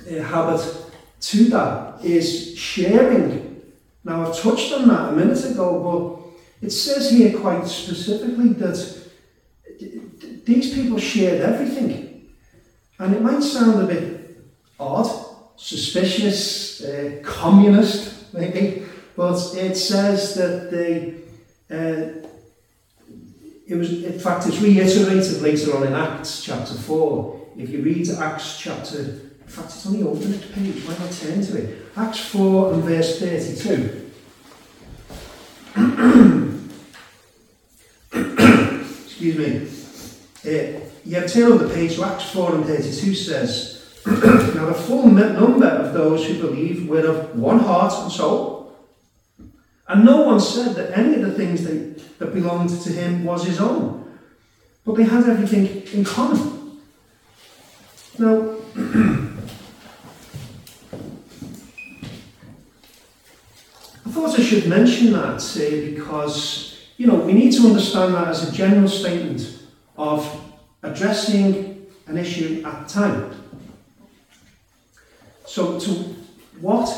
uh, 0.00 0.22
habit 0.22 0.76
to 1.20 1.44
that 1.50 2.04
is 2.04 2.58
sharing. 2.58 3.62
Now 4.04 4.26
I've 4.26 4.36
touched 4.36 4.72
on 4.72 4.88
that 4.88 5.12
a 5.12 5.16
minute 5.16 5.44
ago, 5.44 5.80
but 5.80 6.15
it 6.62 6.70
says 6.70 7.10
here 7.10 7.38
quite 7.38 7.66
specifically 7.66 8.48
that 8.54 9.06
these 10.44 10.72
people 10.72 10.98
shared 10.98 11.42
everything. 11.42 12.28
And 12.98 13.14
it 13.14 13.22
might 13.22 13.42
sound 13.42 13.82
a 13.82 13.86
bit 13.86 14.38
odd, 14.80 15.10
suspicious, 15.56 16.82
uh, 16.82 17.20
communist, 17.22 18.32
maybe, 18.32 18.84
but 19.16 19.36
it 19.56 19.76
says 19.76 20.34
that 20.34 20.70
they. 20.70 21.14
Uh, 21.70 22.22
it 23.66 23.74
was, 23.74 24.04
in 24.04 24.18
fact, 24.20 24.46
it's 24.46 24.60
reiterated 24.60 25.42
later 25.42 25.76
on 25.76 25.88
in 25.88 25.92
Acts 25.92 26.44
chapter 26.44 26.74
4. 26.74 27.48
If 27.58 27.70
you 27.70 27.82
read 27.82 28.08
Acts 28.10 28.58
chapter, 28.58 29.00
in 29.00 29.48
fact, 29.48 29.68
it's 29.68 29.86
on 29.86 29.98
the 29.98 30.28
next 30.28 30.52
page, 30.52 30.84
why 30.84 30.96
not 30.98 31.10
turn 31.12 31.44
to 31.44 31.56
it? 31.56 31.86
Acts 31.96 32.20
4 32.26 32.74
and 32.74 32.84
verse 32.84 33.18
32. 33.18 34.02
excuse 39.26 40.44
me, 40.44 40.50
uh, 40.50 40.80
you 41.04 41.14
have 41.16 41.32
turn 41.32 41.52
on 41.52 41.58
the 41.58 41.68
page 41.72 41.96
to 41.96 42.04
Acts 42.04 42.30
4 42.30 42.56
and 42.56 42.64
32 42.64 43.14
says, 43.14 43.84
Now 44.06 44.66
the 44.66 44.74
full 44.74 45.08
number 45.08 45.66
of 45.66 45.94
those 45.94 46.26
who 46.26 46.40
believe 46.40 46.88
were 46.88 47.06
of 47.06 47.36
one 47.36 47.58
heart 47.58 47.92
and 48.02 48.12
soul. 48.12 48.76
And 49.88 50.04
no 50.04 50.22
one 50.22 50.40
said 50.40 50.74
that 50.76 50.96
any 50.96 51.14
of 51.14 51.22
the 51.22 51.32
things 51.32 51.64
that, 51.64 52.18
that 52.18 52.34
belonged 52.34 52.70
to 52.82 52.92
him 52.92 53.24
was 53.24 53.46
his 53.46 53.60
own, 53.60 54.18
but 54.84 54.96
they 54.96 55.04
had 55.04 55.28
everything 55.28 55.82
in 55.92 56.04
common. 56.04 56.80
Now, 58.18 58.56
I 64.04 64.10
thought 64.10 64.38
I 64.38 64.42
should 64.42 64.66
mention 64.68 65.12
that 65.12 65.40
uh, 65.40 65.90
because 65.90 66.75
you 66.96 67.06
know, 67.06 67.16
we 67.16 67.32
need 67.32 67.52
to 67.52 67.66
understand 67.66 68.14
that 68.14 68.28
as 68.28 68.48
a 68.48 68.52
general 68.52 68.88
statement 68.88 69.62
of 69.96 70.52
addressing 70.82 71.86
an 72.06 72.16
issue 72.16 72.62
at 72.64 72.88
time. 72.88 73.32
So, 75.44 75.78
to 75.78 75.90
what 76.60 76.88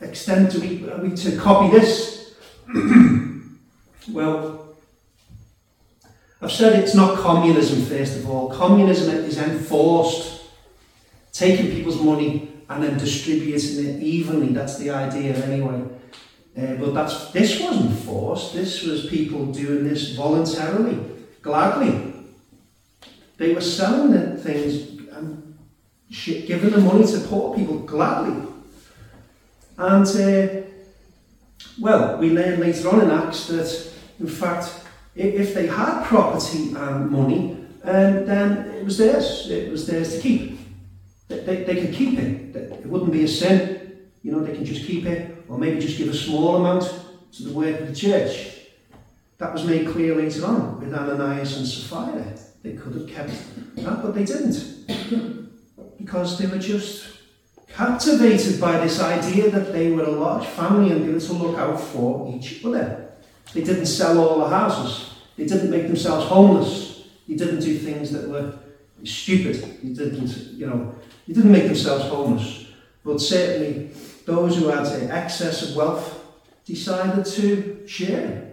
extent 0.00 0.52
do 0.52 0.60
we, 0.60 0.88
are 0.90 0.98
we 0.98 1.14
to 1.16 1.36
copy 1.36 1.70
this? 1.70 2.34
well, 4.10 4.76
I've 6.40 6.52
said 6.52 6.82
it's 6.82 6.94
not 6.94 7.18
communism, 7.18 7.84
first 7.84 8.16
of 8.16 8.28
all. 8.28 8.50
Communism 8.50 9.14
is 9.16 9.38
enforced, 9.38 10.42
taking 11.32 11.70
people's 11.70 12.00
money 12.00 12.48
and 12.68 12.82
then 12.82 12.98
distributing 12.98 13.86
it 13.86 14.02
evenly. 14.02 14.48
That's 14.48 14.78
the 14.78 14.90
idea, 14.90 15.36
anyway. 15.44 15.84
Uh, 16.56 16.74
but 16.74 16.92
that's 16.92 17.30
this 17.30 17.60
wasn't 17.60 17.98
forced. 18.00 18.52
This 18.52 18.82
was 18.82 19.06
people 19.06 19.46
doing 19.46 19.88
this 19.88 20.14
voluntarily, 20.14 20.98
gladly. 21.40 22.12
They 23.38 23.54
were 23.54 23.62
selling 23.62 24.12
the 24.12 24.36
things 24.36 25.00
and 25.12 25.56
giving 26.46 26.70
the 26.70 26.78
money 26.78 27.06
to 27.06 27.20
poor 27.20 27.56
people 27.56 27.78
gladly. 27.78 28.48
And 29.78 30.06
uh, 30.06 30.62
well, 31.80 32.18
we 32.18 32.30
learn 32.30 32.60
later 32.60 32.90
on 32.90 33.00
in 33.00 33.10
Acts 33.10 33.46
that, 33.46 33.92
in 34.20 34.26
fact, 34.26 34.70
if 35.14 35.54
they 35.54 35.66
had 35.66 36.04
property 36.04 36.74
and 36.74 37.10
money, 37.10 37.66
um, 37.84 38.26
then 38.26 38.68
it 38.74 38.84
was 38.84 38.98
theirs. 38.98 39.48
It 39.50 39.70
was 39.70 39.86
theirs 39.86 40.14
to 40.14 40.20
keep. 40.20 40.58
They, 41.28 41.40
they, 41.40 41.64
they 41.64 41.80
could 41.80 41.94
keep 41.94 42.18
it. 42.18 42.54
It 42.54 42.86
wouldn't 42.86 43.12
be 43.12 43.24
a 43.24 43.28
sin. 43.28 44.10
You 44.22 44.32
know, 44.32 44.40
they 44.44 44.54
can 44.54 44.66
just 44.66 44.86
keep 44.86 45.06
it 45.06 45.31
or 45.48 45.58
maybe 45.58 45.80
just 45.80 45.98
give 45.98 46.08
a 46.08 46.14
small 46.14 46.56
amount 46.56 46.92
to 47.32 47.42
the 47.44 47.52
work 47.52 47.80
of 47.80 47.88
the 47.88 47.94
church. 47.94 48.48
That 49.38 49.52
was 49.52 49.64
made 49.64 49.88
clear 49.88 50.14
later 50.14 50.46
on 50.46 50.80
with 50.80 50.94
Ananias 50.94 51.56
and 51.56 51.66
Sapphira. 51.66 52.24
They 52.62 52.74
could 52.74 52.94
have 52.94 53.08
kept 53.08 53.32
that, 53.76 54.02
but 54.02 54.14
they 54.14 54.24
didn't. 54.24 55.48
Because 55.98 56.36
they 56.36 56.46
were 56.46 56.58
just 56.58 57.06
captivated 57.68 58.60
by 58.60 58.78
this 58.78 59.00
idea 59.00 59.50
that 59.50 59.72
they 59.72 59.92
were 59.92 60.02
a 60.02 60.10
large 60.10 60.46
family 60.46 60.90
and 60.90 61.04
they 61.04 61.12
were 61.12 61.20
to 61.20 61.32
look 61.32 61.56
out 61.58 61.80
for 61.80 62.32
each 62.34 62.64
other. 62.64 63.12
They 63.54 63.62
didn't 63.62 63.86
sell 63.86 64.18
all 64.18 64.40
the 64.40 64.48
houses. 64.48 65.14
They 65.36 65.46
didn't 65.46 65.70
make 65.70 65.86
themselves 65.86 66.26
homeless. 66.26 67.04
They 67.28 67.36
didn't 67.36 67.60
do 67.60 67.78
things 67.78 68.10
that 68.12 68.28
were 68.28 68.58
stupid. 69.04 69.56
They 69.82 69.94
didn't, 69.94 70.36
you 70.54 70.66
know, 70.66 70.94
they 71.26 71.34
didn't 71.34 71.52
make 71.52 71.66
themselves 71.66 72.04
homeless. 72.04 72.66
But 73.04 73.20
certainly 73.20 73.90
those 74.26 74.56
who 74.56 74.68
had 74.68 74.86
excess 75.10 75.68
of 75.68 75.76
wealth 75.76 76.24
decided 76.64 77.24
to 77.24 77.86
share. 77.86 78.52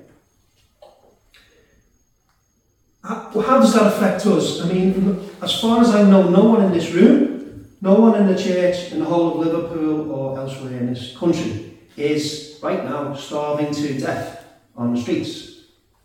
How 3.03 3.59
does 3.59 3.73
that 3.73 3.87
affect 3.87 4.25
us? 4.25 4.61
I 4.61 4.71
mean, 4.71 5.29
as 5.41 5.59
far 5.59 5.81
as 5.81 5.95
I 5.95 6.03
know, 6.03 6.29
no 6.29 6.43
one 6.43 6.63
in 6.63 6.71
this 6.71 6.91
room, 6.91 7.65
no 7.81 7.93
one 7.93 8.19
in 8.19 8.27
the 8.27 8.41
church 8.41 8.91
in 8.91 8.99
the 8.99 9.05
whole 9.05 9.31
of 9.31 9.47
Liverpool 9.47 10.11
or 10.11 10.37
elsewhere 10.37 10.77
in 10.77 10.93
this 10.93 11.15
country 11.17 11.77
is 11.95 12.59
right 12.61 12.83
now 12.83 13.13
starving 13.13 13.73
to 13.73 13.99
death 13.99 14.45
on 14.75 14.93
the 14.93 15.01
streets. 15.01 15.61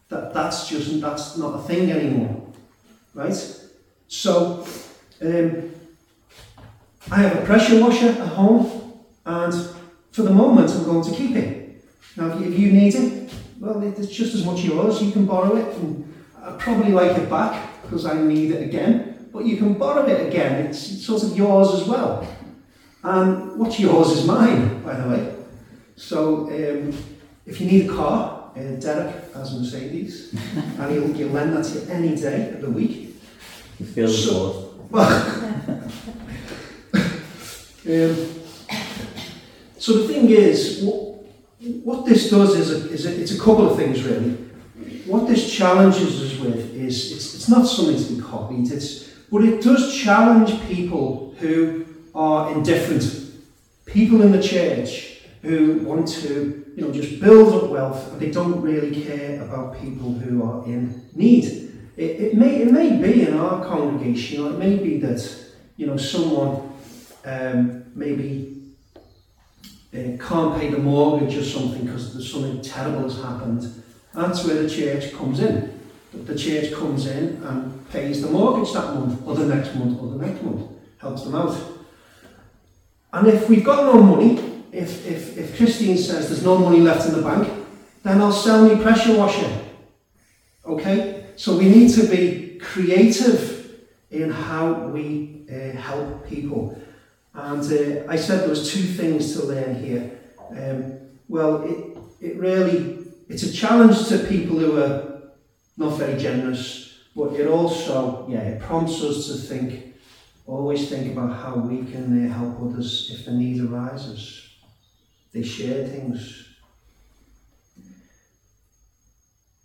That, 0.08 0.32
that's 0.32 0.68
just 0.68 1.00
that's 1.00 1.36
not 1.36 1.60
a 1.60 1.62
thing 1.62 1.90
anymore, 1.90 2.52
right? 3.14 3.34
So, 4.06 4.66
um, 5.20 5.70
I 7.10 7.16
have 7.16 7.42
a 7.42 7.44
pressure 7.44 7.80
washer 7.80 8.10
at 8.10 8.28
home, 8.28 8.83
and 9.26 9.54
for 10.12 10.22
the 10.22 10.30
moment, 10.30 10.70
I'm 10.70 10.84
going 10.84 11.02
to 11.04 11.16
keep 11.16 11.34
it. 11.34 11.84
Now, 12.16 12.38
if 12.38 12.58
you 12.58 12.72
need 12.72 12.94
it, 12.94 13.32
well, 13.58 13.82
it's 13.82 14.08
just 14.08 14.34
as 14.34 14.44
much 14.44 14.60
yours. 14.60 15.02
You 15.02 15.10
can 15.10 15.26
borrow 15.26 15.56
it, 15.56 15.76
and 15.76 16.12
I 16.40 16.52
probably 16.52 16.92
like 16.92 17.16
it 17.16 17.28
back 17.28 17.82
because 17.82 18.06
I 18.06 18.14
need 18.22 18.52
it 18.52 18.62
again. 18.62 19.28
But 19.32 19.44
you 19.46 19.56
can 19.56 19.74
borrow 19.74 20.06
it 20.06 20.28
again. 20.28 20.66
It's, 20.66 20.92
it's 20.92 21.06
sort 21.06 21.24
of 21.24 21.36
yours 21.36 21.80
as 21.80 21.88
well. 21.88 22.26
And 23.02 23.58
what's 23.58 23.80
yours 23.80 24.12
is 24.12 24.26
mine, 24.26 24.82
by 24.82 24.94
the 24.94 25.08
way. 25.08 25.34
So 25.96 26.48
um, 26.48 26.96
if 27.44 27.60
you 27.60 27.66
need 27.66 27.90
a 27.90 27.92
car, 27.92 28.52
uh, 28.56 28.60
Derek 28.78 29.34
has 29.34 29.52
a 29.54 29.58
Mercedes, 29.58 30.32
and 30.78 30.92
he'll, 30.92 31.12
he'll 31.12 31.28
lend 31.28 31.56
that 31.56 31.64
to 31.64 31.80
you 31.80 31.86
any 31.90 32.14
day 32.14 32.50
of 32.50 32.60
the 32.60 32.70
week. 32.70 33.16
You 33.80 33.86
feel 33.86 34.06
the 34.06 34.12
So-. 34.12 34.74
Well, 34.90 35.10
um, 37.86 38.43
so 39.84 39.98
the 39.98 40.08
thing 40.08 40.30
is, 40.30 40.82
what, 40.82 41.26
what 41.84 42.06
this 42.06 42.30
does 42.30 42.56
is, 42.56 42.70
a, 42.70 42.90
is 42.90 43.04
a, 43.04 43.20
it's 43.20 43.32
a 43.32 43.38
couple 43.38 43.70
of 43.70 43.76
things 43.76 44.02
really. 44.02 44.30
What 45.04 45.28
this 45.28 45.54
challenges 45.54 46.22
us 46.22 46.40
with 46.40 46.74
is 46.74 47.12
it's, 47.12 47.34
it's 47.34 47.48
not 47.50 47.66
something 47.66 48.02
to 48.02 48.14
be 48.14 48.22
copied, 48.22 48.72
it's, 48.72 49.10
but 49.30 49.44
it 49.44 49.62
does 49.62 49.94
challenge 49.94 50.58
people 50.68 51.34
who 51.38 51.84
are 52.14 52.50
indifferent. 52.54 53.34
People 53.84 54.22
in 54.22 54.32
the 54.32 54.42
church 54.42 55.20
who 55.42 55.80
want 55.80 56.08
to, 56.08 56.64
you 56.74 56.82
know, 56.82 56.90
just 56.90 57.20
build 57.20 57.52
up 57.52 57.68
wealth 57.68 58.10
and 58.10 58.18
they 58.18 58.30
don't 58.30 58.62
really 58.62 59.04
care 59.04 59.42
about 59.42 59.78
people 59.78 60.14
who 60.14 60.42
are 60.44 60.64
in 60.64 61.06
need. 61.14 61.44
It, 61.98 62.10
it, 62.22 62.34
may, 62.38 62.62
it 62.62 62.72
may 62.72 62.96
be 62.96 63.26
in 63.26 63.34
our 63.34 63.62
congregation, 63.62 64.46
or 64.46 64.52
it 64.52 64.58
may 64.58 64.78
be 64.78 64.96
that, 65.00 65.44
you 65.76 65.86
know, 65.86 65.98
someone 65.98 66.72
um, 67.26 67.84
maybe 67.94 68.53
uh, 69.94 70.16
can't 70.18 70.60
pay 70.60 70.70
the 70.70 70.78
mortgage 70.78 71.36
or 71.36 71.44
something 71.44 71.86
because 71.86 72.30
something 72.30 72.60
terrible 72.60 73.02
has 73.02 73.22
happened. 73.22 73.82
That's 74.12 74.44
where 74.44 74.62
the 74.62 74.68
church 74.68 75.12
comes 75.12 75.40
in. 75.40 75.80
The 76.12 76.36
church 76.36 76.72
comes 76.72 77.06
in 77.06 77.42
and 77.42 77.90
pays 77.90 78.22
the 78.22 78.30
mortgage 78.30 78.72
that 78.72 78.94
month, 78.94 79.26
or 79.26 79.34
the 79.34 79.46
next 79.46 79.74
month, 79.74 80.00
or 80.00 80.08
the 80.08 80.26
next 80.26 80.42
month, 80.42 80.70
helps 80.98 81.22
them 81.22 81.34
out. 81.34 81.56
And 83.12 83.28
if 83.28 83.48
we've 83.48 83.64
got 83.64 83.94
no 83.94 84.02
money, 84.02 84.62
if, 84.72 85.06
if, 85.06 85.38
if 85.38 85.56
Christine 85.56 85.96
says 85.96 86.28
there's 86.28 86.44
no 86.44 86.58
money 86.58 86.80
left 86.80 87.06
in 87.08 87.14
the 87.14 87.22
bank, 87.22 87.48
then 88.02 88.20
I'll 88.20 88.32
sell 88.32 88.68
me 88.68 88.82
pressure 88.82 89.16
washer. 89.16 89.50
Okay? 90.66 91.26
So 91.36 91.56
we 91.56 91.68
need 91.68 91.92
to 91.94 92.06
be 92.08 92.58
creative 92.60 93.80
in 94.10 94.30
how 94.30 94.88
we 94.88 95.44
uh, 95.50 95.76
help 95.76 96.26
people. 96.28 96.80
And 97.34 97.62
uh, 97.62 98.10
I 98.10 98.16
said 98.16 98.40
there 98.40 98.48
was 98.48 98.72
two 98.72 98.82
things 98.82 99.32
to 99.34 99.46
learn 99.46 99.74
here. 99.82 100.20
Um, 100.50 100.98
well, 101.28 101.62
it, 101.62 101.98
it 102.20 102.36
really, 102.38 103.06
it's 103.28 103.42
a 103.42 103.52
challenge 103.52 104.06
to 104.08 104.18
people 104.18 104.56
who 104.56 104.80
are 104.80 105.32
not 105.76 105.98
very 105.98 106.16
generous, 106.16 106.96
but 107.16 107.32
it 107.32 107.48
also, 107.48 108.28
yeah, 108.28 108.40
it 108.40 108.62
prompts 108.62 109.02
us 109.02 109.26
to 109.26 109.34
think, 109.34 109.96
always 110.46 110.88
think 110.88 111.12
about 111.12 111.36
how 111.36 111.56
we 111.56 111.90
can 111.90 112.30
uh, 112.30 112.32
help 112.32 112.60
others 112.60 113.10
if 113.12 113.24
the 113.24 113.32
need 113.32 113.60
arises. 113.64 114.48
They 115.32 115.42
share 115.42 115.88
things. 115.88 116.48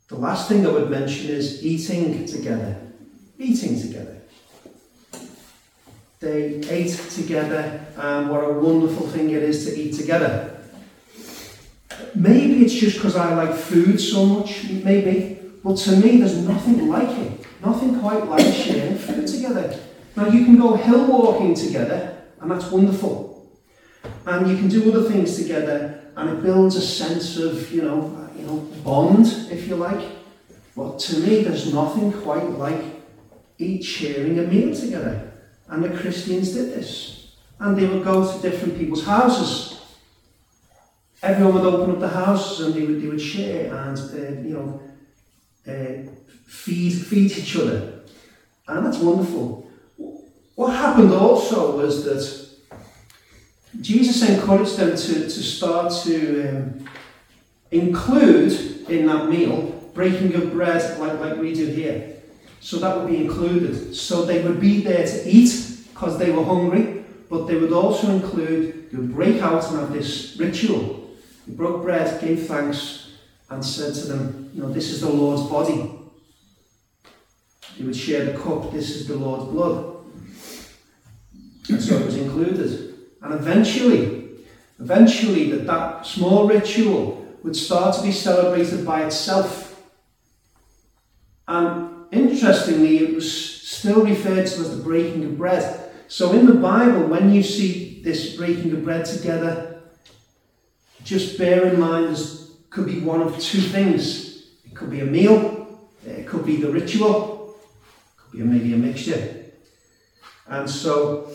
The 0.07 0.15
last 0.15 0.49
thing 0.49 0.65
I 0.65 0.71
would 0.71 0.89
mention 0.89 1.29
is 1.29 1.63
eating 1.63 2.25
together. 2.25 2.81
Eating 3.37 3.79
together. 3.79 4.18
They 6.19 6.55
ate 6.69 6.91
together, 7.11 7.79
and 7.95 8.29
what 8.29 8.43
a 8.43 8.51
wonderful 8.51 9.07
thing 9.07 9.29
it 9.29 9.41
is 9.41 9.65
to 9.65 9.79
eat 9.79 9.93
together. 9.93 10.59
Maybe 12.13 12.65
it's 12.65 12.73
just 12.73 12.97
because 12.97 13.15
I 13.15 13.33
like 13.35 13.55
food 13.55 14.01
so 14.01 14.25
much, 14.25 14.69
maybe, 14.69 15.39
but 15.63 15.77
to 15.77 15.95
me, 15.95 16.17
there's 16.17 16.37
nothing 16.37 16.89
like 16.89 17.17
it. 17.17 17.45
Nothing 17.63 18.01
quite 18.01 18.25
like 18.25 18.53
sharing 18.53 18.97
food 18.97 19.27
together. 19.27 19.79
Now, 20.17 20.27
you 20.27 20.43
can 20.43 20.57
go 20.57 20.75
hill 20.75 21.07
walking 21.07 21.55
together, 21.55 22.21
and 22.41 22.51
that's 22.51 22.69
wonderful. 22.69 23.49
And 24.25 24.49
you 24.49 24.57
can 24.57 24.67
do 24.67 24.91
other 24.93 25.09
things 25.09 25.37
together, 25.37 26.01
and 26.17 26.31
it 26.31 26.43
builds 26.43 26.75
a 26.75 26.81
sense 26.81 27.37
of, 27.37 27.71
you 27.71 27.83
know, 27.83 28.29
you 28.37 28.45
know, 28.45 28.57
bond, 28.83 29.25
if 29.49 29.69
you 29.69 29.77
like. 29.77 30.05
But 30.75 30.99
to 30.99 31.19
me, 31.19 31.43
there's 31.43 31.73
nothing 31.73 32.11
quite 32.11 32.49
like 32.51 32.83
eat 33.57 33.85
sharing 33.85 34.37
a 34.39 34.43
meal 34.43 34.75
together. 34.75 35.28
And 35.69 35.83
the 35.83 35.89
Christians 35.89 36.53
did 36.53 36.73
this. 36.73 37.35
And 37.59 37.77
they 37.77 37.85
would 37.85 38.03
go 38.03 38.31
to 38.31 38.41
different 38.41 38.77
people's 38.77 39.05
houses. 39.05 39.81
Everyone 41.21 41.55
would 41.55 41.73
open 41.73 41.95
up 41.95 41.99
the 41.99 42.07
houses 42.07 42.65
and 42.65 42.73
they 42.73 42.85
would, 42.85 43.01
they 43.01 43.07
would 43.07 43.21
share 43.21 43.73
and, 43.75 43.97
uh, 43.97 44.41
you 44.41 44.53
know, 44.53 44.81
uh, 45.67 46.09
feed, 46.45 46.91
feed 46.91 47.31
each 47.31 47.55
other. 47.57 48.01
And 48.67 48.85
that's 48.85 48.99
wonderful. 48.99 49.69
What 50.55 50.75
happened 50.75 51.13
also 51.13 51.77
was 51.77 52.03
that 52.05 52.49
Jesus 53.81 54.27
encouraged 54.27 54.77
them 54.77 54.95
to, 54.95 55.13
to 55.23 55.29
start 55.29 55.93
to 56.03 56.49
um, 56.49 56.89
include 57.71 58.89
in 58.89 59.05
that 59.07 59.29
meal 59.29 59.75
breaking 59.93 60.33
of 60.35 60.51
bread 60.51 60.99
like, 60.99 61.19
like 61.19 61.37
we 61.37 61.53
do 61.53 61.65
here. 61.65 62.15
So 62.61 62.77
that 62.77 62.97
would 62.97 63.07
be 63.07 63.17
included. 63.17 63.95
So 63.95 64.25
they 64.25 64.43
would 64.43 64.59
be 64.59 64.81
there 64.81 65.05
to 65.05 65.29
eat 65.29 65.85
because 65.93 66.17
they 66.17 66.31
were 66.31 66.43
hungry, 66.43 67.03
but 67.29 67.45
they 67.45 67.55
would 67.55 67.73
also 67.73 68.11
include, 68.11 68.91
they 68.91 68.97
would 68.97 69.13
break 69.13 69.41
out 69.41 69.69
and 69.69 69.79
have 69.79 69.93
this 69.93 70.35
ritual. 70.37 71.09
They 71.47 71.53
broke 71.53 71.81
bread, 71.83 72.21
gave 72.21 72.47
thanks, 72.47 73.13
and 73.49 73.65
said 73.65 73.95
to 73.95 74.07
them, 74.07 74.51
you 74.53 74.61
know, 74.61 74.71
this 74.71 74.89
is 74.91 75.01
the 75.01 75.09
Lord's 75.09 75.49
body. 75.49 75.91
They 77.77 77.85
would 77.85 77.95
share 77.95 78.25
the 78.25 78.37
cup, 78.37 78.71
this 78.71 78.89
is 78.89 79.07
the 79.07 79.15
Lord's 79.15 79.51
blood. 79.51 79.95
And 81.69 81.81
so 81.81 81.97
it 81.97 82.05
was 82.05 82.17
included. 82.17 82.95
And 83.21 83.33
eventually, 83.33 84.29
eventually 84.79 85.51
that, 85.51 85.67
that 85.67 86.05
small 86.05 86.47
ritual 86.47 87.25
would 87.43 87.55
start 87.55 87.95
to 87.95 88.01
be 88.01 88.11
celebrated 88.11 88.85
by 88.85 89.05
itself. 89.05 89.81
And 91.47 91.88
interestingly, 92.11 92.99
it 92.99 93.15
was 93.15 93.59
still 93.67 94.03
referred 94.03 94.47
to 94.47 94.61
as 94.61 94.77
the 94.77 94.83
breaking 94.83 95.23
of 95.25 95.37
bread. 95.37 95.91
So 96.07 96.33
in 96.33 96.45
the 96.45 96.55
Bible, 96.55 97.07
when 97.07 97.31
you 97.33 97.43
see 97.43 98.01
this 98.03 98.35
breaking 98.35 98.71
of 98.71 98.83
bread 98.83 99.05
together, 99.05 99.81
just 101.03 101.37
bear 101.37 101.67
in 101.67 101.79
mind 101.79 102.09
this 102.09 102.51
could 102.69 102.87
be 102.87 102.99
one 102.99 103.21
of 103.21 103.39
two 103.39 103.61
things. 103.61 104.47
It 104.65 104.75
could 104.75 104.89
be 104.89 105.01
a 105.01 105.05
meal, 105.05 105.79
it 106.05 106.27
could 106.27 106.45
be 106.45 106.57
the 106.57 106.71
ritual, 106.71 107.55
it 107.57 108.17
could 108.17 108.39
be 108.39 108.43
maybe 108.43 108.73
a 108.73 108.77
mixture. 108.77 109.45
And 110.47 110.69
so 110.69 111.31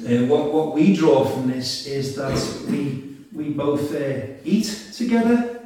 uh, 0.00 0.26
what, 0.26 0.52
what 0.52 0.74
we 0.74 0.94
draw 0.94 1.24
from 1.24 1.48
this 1.48 1.86
is 1.86 2.16
that 2.16 2.70
we, 2.70 3.16
we 3.32 3.50
both 3.50 3.94
uh, 3.94 4.20
eat 4.44 4.92
together 4.94 5.60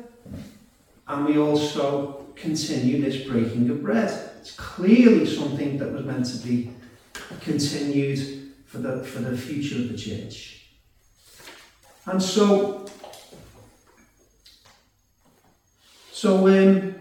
and 1.09 1.27
we 1.27 1.39
also 1.39 2.22
continue 2.43 3.01
this 3.01 3.25
breaking 3.25 3.71
of 3.71 3.83
bread. 3.83 4.31
It's 4.41 4.51
clearly 4.51 5.25
something 5.25 5.79
that 5.79 5.93
was 5.93 6.05
meant 6.05 6.27
to 6.27 6.47
be 6.47 6.73
continued 7.41 8.51
for 8.67 8.79
the, 8.79 9.05
for 9.05 9.21
the 9.21 9.37
future 9.37 9.77
of 9.77 9.89
the 9.91 9.97
church. 9.97 10.67
And 12.05 12.21
so, 12.21 12.87
so 16.11 16.49
um, 16.49 16.97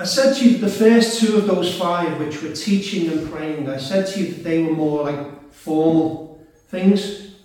I 0.00 0.04
said 0.04 0.34
to 0.34 0.48
you 0.48 0.58
the 0.58 0.68
first 0.68 1.20
two 1.20 1.36
of 1.36 1.46
those 1.46 1.78
five, 1.78 2.18
which 2.18 2.42
were 2.42 2.52
teaching 2.52 3.08
and 3.12 3.30
praying, 3.30 3.68
I 3.68 3.76
said 3.76 4.08
to 4.08 4.20
you 4.20 4.32
that 4.32 4.42
they 4.42 4.64
were 4.64 4.72
more 4.72 5.04
like 5.04 5.52
formal 5.52 6.44
things. 6.68 7.36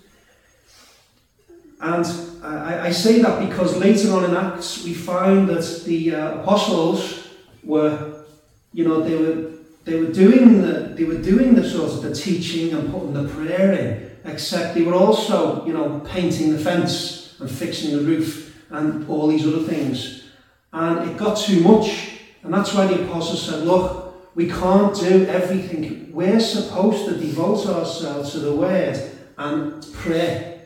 And 1.80 2.27
I, 2.48 2.92
say 2.92 3.22
that 3.22 3.48
because 3.48 3.78
later 3.78 4.14
on 4.14 4.26
in 4.26 4.36
Acts 4.36 4.84
we 4.84 4.94
find 4.94 5.48
that 5.50 5.84
the 5.86 6.16
uh, 6.16 6.42
apostles 6.42 7.28
were, 7.64 8.26
you 8.74 8.88
know, 8.88 9.02
they 9.02 9.16
were 9.16 9.52
they 9.84 10.00
were 10.00 10.12
doing 10.12 10.62
the 10.62 10.94
they 10.96 11.04
were 11.04 11.22
doing 11.22 11.56
the 11.56 11.68
sort 11.68 11.92
of 11.92 12.02
the 12.02 12.14
teaching 12.14 12.74
and 12.74 12.92
putting 12.92 13.14
the 13.14 13.28
prayer 13.28 13.74
in, 13.74 14.32
except 14.32 14.76
they 14.76 14.84
were 14.84 14.96
also, 14.96 15.66
you 15.66 15.74
know, 15.74 16.00
painting 16.02 16.52
the 16.52 16.60
fence 16.60 17.36
and 17.40 17.50
fixing 17.50 17.96
the 17.96 18.04
roof 18.04 18.64
and 18.70 19.08
all 19.10 19.28
these 19.28 19.46
other 19.46 19.64
things. 19.64 20.26
And 20.74 21.10
it 21.10 21.18
got 21.18 21.38
too 21.38 21.62
much. 21.62 22.12
And 22.44 22.54
that's 22.54 22.74
why 22.74 22.88
the 22.88 23.04
apostles 23.04 23.46
said, 23.46 23.64
look, 23.64 24.36
we 24.36 24.48
can't 24.48 24.96
do 24.96 25.26
everything. 25.26 26.12
We're 26.14 26.40
supposed 26.40 27.06
to 27.06 27.18
devote 27.18 27.66
ourselves 27.68 28.32
to 28.32 28.40
the 28.40 28.56
word 28.56 29.12
and 29.38 29.86
prayer. 29.94 30.57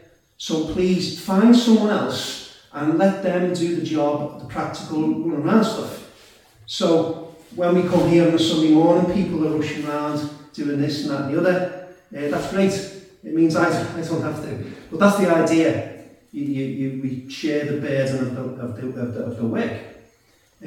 So 0.42 0.66
please 0.74 1.24
find 1.24 1.56
someone 1.56 1.92
else 1.92 2.58
and 2.74 2.98
let 2.98 3.22
them 3.22 3.54
do 3.54 3.76
the 3.76 3.86
job, 3.86 4.39
the 4.39 4.48
practical 4.48 5.00
running 5.04 5.34
around 5.34 5.64
stuff. 5.64 6.12
So 6.66 7.36
when 7.56 7.76
we 7.76 7.88
come 7.88 8.10
here 8.10 8.28
on 8.28 8.34
a 8.34 8.39
Sunday 8.39 8.72
morning, 8.72 9.14
people 9.14 9.48
are 9.48 9.56
rushing 9.56 9.86
around 9.86 10.28
doing 10.52 10.82
this 10.82 11.04
and 11.04 11.12
that 11.12 11.26
and 11.26 11.36
the 11.36 11.39
other. 11.39 11.89
Uh, 12.12 12.32
that's 12.32 12.50
great. 12.50 12.74
It 13.24 13.36
means 13.36 13.56
I, 13.56 13.68
I 13.68 14.02
don't 14.02 14.24
have 14.24 14.44
to. 14.44 14.72
But 14.89 15.00
that's 15.00 15.20
the 15.20 15.30
idea. 15.30 16.06
You, 16.32 16.44
you, 16.44 16.66
you, 16.66 17.02
we 17.04 17.30
share 17.30 17.66
the 17.66 17.80
burden 17.80 18.36
of 18.36 18.36
the, 18.36 18.64
of 18.64 18.82
the, 18.82 19.00
of 19.00 19.14
the, 19.14 19.24
of 19.24 19.38
the 19.38 19.46
work. 19.46 19.80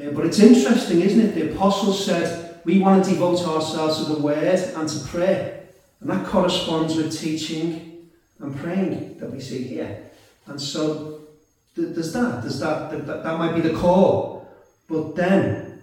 Uh, 0.01 0.11
but 0.11 0.25
it's 0.25 0.39
interesting, 0.39 1.01
isn't 1.01 1.19
it? 1.19 1.35
The 1.35 1.53
apostles 1.53 2.05
said, 2.05 2.61
we 2.63 2.79
want 2.79 3.03
to 3.03 3.09
devote 3.09 3.45
ourselves 3.45 3.97
to 3.97 4.13
the 4.13 4.21
word 4.21 4.57
and 4.57 4.87
to 4.87 4.99
prayer. 4.99 5.65
And 5.99 6.09
that 6.11 6.25
corresponds 6.27 6.95
with 6.95 7.19
teaching 7.19 7.84
and 8.39 8.55
praying 8.55 9.17
that 9.19 9.31
we 9.31 9.39
see 9.39 9.63
here. 9.63 10.03
And 10.47 10.61
so 10.61 11.21
there's 11.75 12.13
that. 12.13 12.41
There's 12.41 12.59
that, 12.59 12.91
that, 12.91 13.23
that 13.23 13.37
might 13.37 13.53
be 13.53 13.61
the 13.61 13.75
core. 13.75 14.47
But 14.87 15.15
then, 15.15 15.81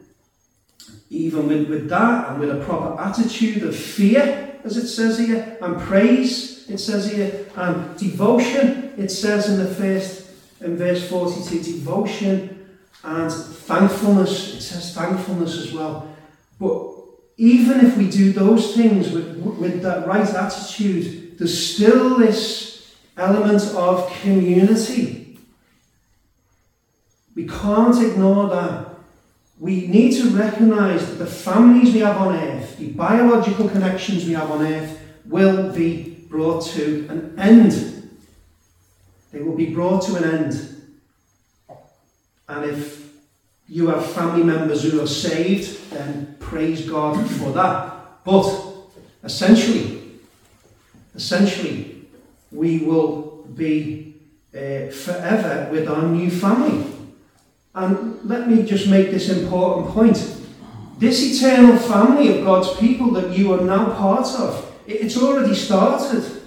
even 1.10 1.48
with, 1.48 1.68
with 1.68 1.88
that 1.88 2.30
and 2.30 2.40
with 2.40 2.50
a 2.50 2.64
proper 2.64 3.00
attitude 3.00 3.62
of 3.64 3.76
fear, 3.76 4.60
as 4.64 4.76
it 4.76 4.88
says 4.88 5.18
here, 5.18 5.58
and 5.60 5.80
praise, 5.80 6.68
it 6.70 6.78
says 6.78 7.10
here, 7.10 7.46
and 7.56 7.96
devotion, 7.98 8.94
it 8.96 9.10
says 9.10 9.48
in 9.48 9.58
the 9.58 9.74
first, 9.74 10.30
in 10.60 10.76
verse 10.76 11.08
42, 11.08 11.62
devotion 11.62 12.66
and 13.04 13.32
thankfulness, 13.32 14.54
it 14.54 14.60
says 14.60 14.94
thankfulness 14.94 15.58
as 15.58 15.72
well. 15.72 16.08
But 16.60 16.92
even 17.36 17.84
if 17.84 17.96
we 17.96 18.08
do 18.08 18.32
those 18.32 18.76
things 18.76 19.10
with, 19.10 19.36
with 19.36 19.82
that 19.82 20.06
right 20.06 20.28
attitude, 20.28 21.31
there's 21.42 21.74
still 21.74 22.18
this 22.18 22.94
element 23.16 23.64
of 23.74 24.08
community. 24.20 25.36
We 27.34 27.48
can't 27.48 28.00
ignore 28.00 28.48
that. 28.50 28.90
We 29.58 29.88
need 29.88 30.12
to 30.18 30.30
recognize 30.30 31.04
that 31.08 31.16
the 31.16 31.26
families 31.26 31.92
we 31.94 31.98
have 31.98 32.16
on 32.18 32.36
earth, 32.36 32.78
the 32.78 32.90
biological 32.90 33.68
connections 33.68 34.24
we 34.24 34.34
have 34.34 34.52
on 34.52 34.64
earth, 34.64 35.00
will 35.24 35.72
be 35.72 36.26
brought 36.30 36.64
to 36.66 37.08
an 37.08 37.34
end. 37.36 38.08
They 39.32 39.42
will 39.42 39.56
be 39.56 39.74
brought 39.74 40.02
to 40.02 40.14
an 40.14 40.24
end. 40.24 40.82
And 42.48 42.70
if 42.70 43.10
you 43.68 43.88
have 43.88 44.06
family 44.12 44.44
members 44.44 44.84
who 44.84 45.00
are 45.00 45.08
saved, 45.08 45.90
then 45.90 46.36
praise 46.38 46.88
God 46.88 47.28
for 47.28 47.50
that. 47.50 48.22
But 48.24 48.46
essentially, 49.24 49.91
essentially, 51.14 52.06
we 52.50 52.78
will 52.80 53.46
be 53.54 54.14
uh, 54.54 54.90
forever 54.90 55.68
with 55.70 55.88
our 55.88 56.02
new 56.02 56.30
family. 56.30 56.86
And 57.74 58.22
let 58.24 58.48
me 58.48 58.64
just 58.64 58.88
make 58.88 59.10
this 59.10 59.30
important 59.30 59.88
point. 59.94 60.38
This 60.98 61.42
eternal 61.42 61.78
family 61.78 62.38
of 62.38 62.44
God's 62.44 62.76
people 62.76 63.10
that 63.12 63.36
you 63.36 63.52
are 63.54 63.62
now 63.62 63.94
part 63.94 64.26
of, 64.38 64.72
it's 64.86 65.16
already 65.16 65.54
started. 65.54 66.42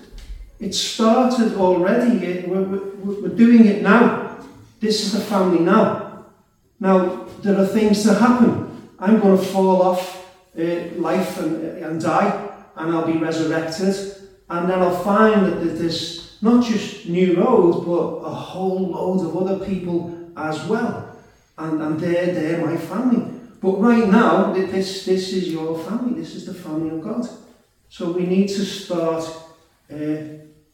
It 0.59 0.73
started 0.73 1.55
already. 1.55 2.45
We're, 2.47 2.63
we're, 2.63 3.21
we're 3.21 3.35
doing 3.35 3.65
it 3.65 3.81
now. 3.81 4.37
This 4.79 5.03
is 5.03 5.13
the 5.13 5.21
family 5.21 5.59
now. 5.59 6.25
Now, 6.79 7.25
there 7.41 7.57
are 7.59 7.65
things 7.65 8.03
that 8.03 8.19
happen. 8.19 8.89
I'm 8.99 9.19
going 9.19 9.37
to 9.37 9.43
fall 9.43 9.81
off 9.81 10.25
uh, 10.57 10.61
life 10.95 11.39
and, 11.39 11.63
and 11.83 12.01
die, 12.01 12.49
and 12.75 12.95
I'll 12.95 13.05
be 13.05 13.17
resurrected. 13.17 14.24
And 14.49 14.69
then 14.69 14.79
I'll 14.79 15.03
find 15.03 15.45
that 15.45 15.77
there's 15.77 16.37
not 16.41 16.63
just 16.63 17.07
new 17.07 17.41
roads, 17.41 17.85
but 17.85 18.27
a 18.27 18.33
whole 18.33 18.89
load 18.89 19.25
of 19.25 19.35
other 19.35 19.65
people 19.65 20.31
as 20.37 20.63
well. 20.65 21.17
And, 21.57 21.81
and 21.81 21.99
they're, 21.99 22.33
they're 22.33 22.65
my 22.65 22.77
family. 22.77 23.31
But 23.61 23.79
right 23.79 24.07
now, 24.07 24.53
this, 24.53 25.05
this 25.05 25.33
is 25.33 25.51
your 25.51 25.79
family. 25.79 26.19
This 26.19 26.35
is 26.35 26.45
the 26.45 26.53
family 26.53 26.95
of 26.95 27.03
God. 27.03 27.27
So 27.89 28.11
we 28.11 28.25
need 28.25 28.47
to 28.49 28.65
start, 28.65 29.23
uh, 29.91 29.95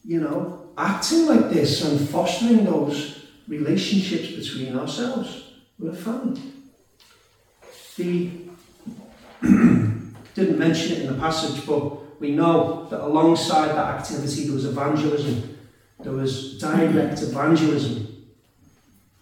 you 0.03 0.19
know, 0.19 0.69
acting 0.77 1.27
like 1.27 1.49
this 1.49 1.83
and 1.85 2.09
fostering 2.09 2.65
those 2.65 3.25
relationships 3.47 4.31
between 4.31 4.77
ourselves. 4.77 5.43
We're 5.79 5.91
a 5.91 5.95
family. 5.95 6.41
The 7.95 8.29
didn't 10.35 10.59
mention 10.59 10.93
it 10.93 11.01
in 11.01 11.07
the 11.07 11.19
passage, 11.19 11.65
but 11.65 12.00
we 12.21 12.35
know 12.35 12.85
that 12.91 13.03
alongside 13.03 13.69
that 13.69 13.99
activity 13.99 14.43
there 14.43 14.53
was 14.53 14.65
evangelism. 14.65 15.57
There 15.99 16.13
was 16.13 16.59
direct 16.59 17.23
evangelism. 17.23 18.27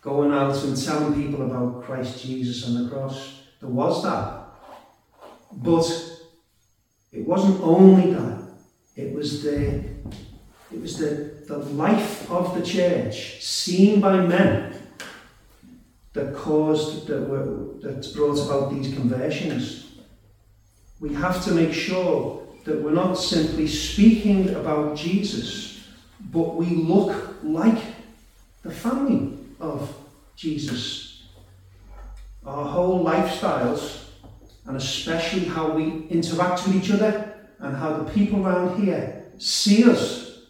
Going 0.01 0.33
out 0.33 0.61
and 0.65 0.75
telling 0.75 1.13
people 1.13 1.45
about 1.45 1.81
Christ 1.83 2.21
Jesus 2.21 2.67
and 2.67 2.75
the 2.75 2.89
cross. 2.93 3.43
There 3.61 3.69
was 3.69 4.03
that. 4.03 4.47
But 5.53 5.87
it 7.13 7.25
wasn't 7.25 7.61
only 7.61 8.11
that. 8.11 8.43
It 8.97 9.15
was 9.15 9.43
the 9.43 9.85
it 10.71 10.81
was 10.81 10.97
the, 10.97 11.45
the 11.47 11.57
life 11.57 12.29
of 12.29 12.53
the 12.53 12.61
church 12.61 13.41
seen 13.41 14.01
by 14.01 14.17
men 14.27 14.73
that 16.11 16.35
caused 16.35 17.07
that 17.07 17.29
were 17.29 17.79
that 17.81 18.13
brought 18.13 18.45
about 18.45 18.73
these 18.73 18.93
conversions. 18.93 19.85
We 20.99 21.13
have 21.13 21.41
to 21.45 21.53
make 21.53 21.71
sure 21.71 22.48
that 22.69 22.81
we're 22.83 22.91
not 22.91 23.15
simply 23.15 23.67
speaking 23.67 24.49
about 24.55 24.95
Jesus, 24.95 25.83
but 26.31 26.55
we 26.55 26.67
look 26.67 27.37
like 27.41 27.81
the 28.61 28.69
family 28.69 29.37
of 29.59 29.91
Jesus. 30.35 31.23
Our 32.45 32.65
whole 32.65 33.03
lifestyles, 33.03 34.03
and 34.65 34.77
especially 34.77 35.45
how 35.45 35.71
we 35.71 36.05
interact 36.09 36.67
with 36.67 36.75
each 36.75 36.91
other 36.91 37.33
and 37.57 37.75
how 37.75 37.97
the 37.97 38.11
people 38.11 38.45
around 38.45 38.83
here 38.83 39.25
see 39.39 39.83
us. 39.89 40.41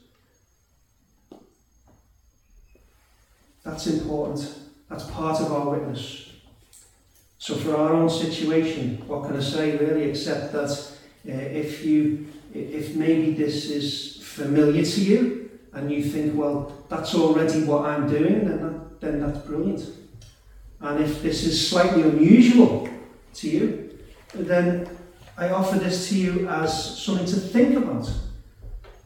That's 3.64 3.88
important. 3.88 4.60
That's 4.90 5.06
part 5.06 5.40
of 5.40 5.54
our 5.54 5.70
witness. 5.70 6.32
So, 7.38 7.56
for 7.56 7.78
our 7.78 7.94
own 7.94 8.10
situation, 8.10 9.02
what 9.08 9.26
can 9.26 9.38
I 9.38 9.42
say 9.42 9.78
really, 9.78 10.04
except 10.10 10.52
that 10.52 10.89
uh, 11.28 11.32
if 11.32 11.86
you, 11.86 12.28
if 12.54 12.96
maybe 12.96 13.32
this 13.34 13.70
is 13.70 14.22
familiar 14.22 14.84
to 14.84 15.02
you, 15.02 15.40
and 15.74 15.92
you 15.92 16.04
think, 16.04 16.36
well, 16.36 16.74
that's 16.90 17.14
already 17.14 17.64
what 17.64 17.86
I'm 17.86 18.10
doing, 18.10 18.48
then, 18.48 18.62
that, 18.62 19.02
then 19.02 19.20
that's 19.22 19.40
brilliant. 19.46 19.82
And 20.82 21.04
if 21.04 21.22
this 21.22 21.44
is 21.44 21.70
slightly 21.70 22.04
unusual 22.04 22.90
to 23.36 23.50
you, 23.50 24.00
then 24.34 24.90
I 25.38 25.50
offer 25.50 25.78
this 25.78 26.10
to 26.10 26.18
you 26.18 26.50
as 26.50 26.98
something 27.00 27.26
to 27.26 27.36
think 27.36 27.78
about. 27.78 28.12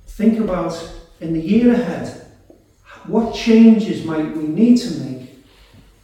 Think 0.07 0.39
about 0.39 0.73
in 1.19 1.33
the 1.33 1.41
year 1.41 1.73
ahead, 1.73 2.27
what 3.07 3.35
changes 3.35 4.05
might 4.05 4.35
we 4.35 4.43
need 4.43 4.77
to 4.77 4.99
make 5.01 5.43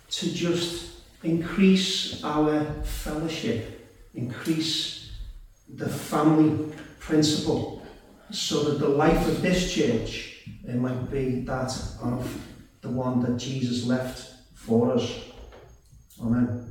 to 0.09 0.31
just 0.31 1.01
increase 1.23 2.23
our 2.23 2.65
fellowship, 2.83 3.89
increase 4.15 4.98
the 5.75 5.89
family 5.89 6.73
principle, 6.99 7.85
so 8.31 8.63
that 8.63 8.79
the 8.79 8.87
life 8.87 9.27
of 9.27 9.41
this 9.41 9.73
church 9.73 10.29
it 10.67 10.75
might 10.75 11.11
be 11.11 11.41
that 11.41 11.71
of 12.01 12.45
the 12.81 12.89
one 12.89 13.21
that 13.21 13.37
Jesus 13.37 13.85
left 13.85 14.33
for 14.53 14.93
us. 14.93 15.25
Amen. 16.21 16.65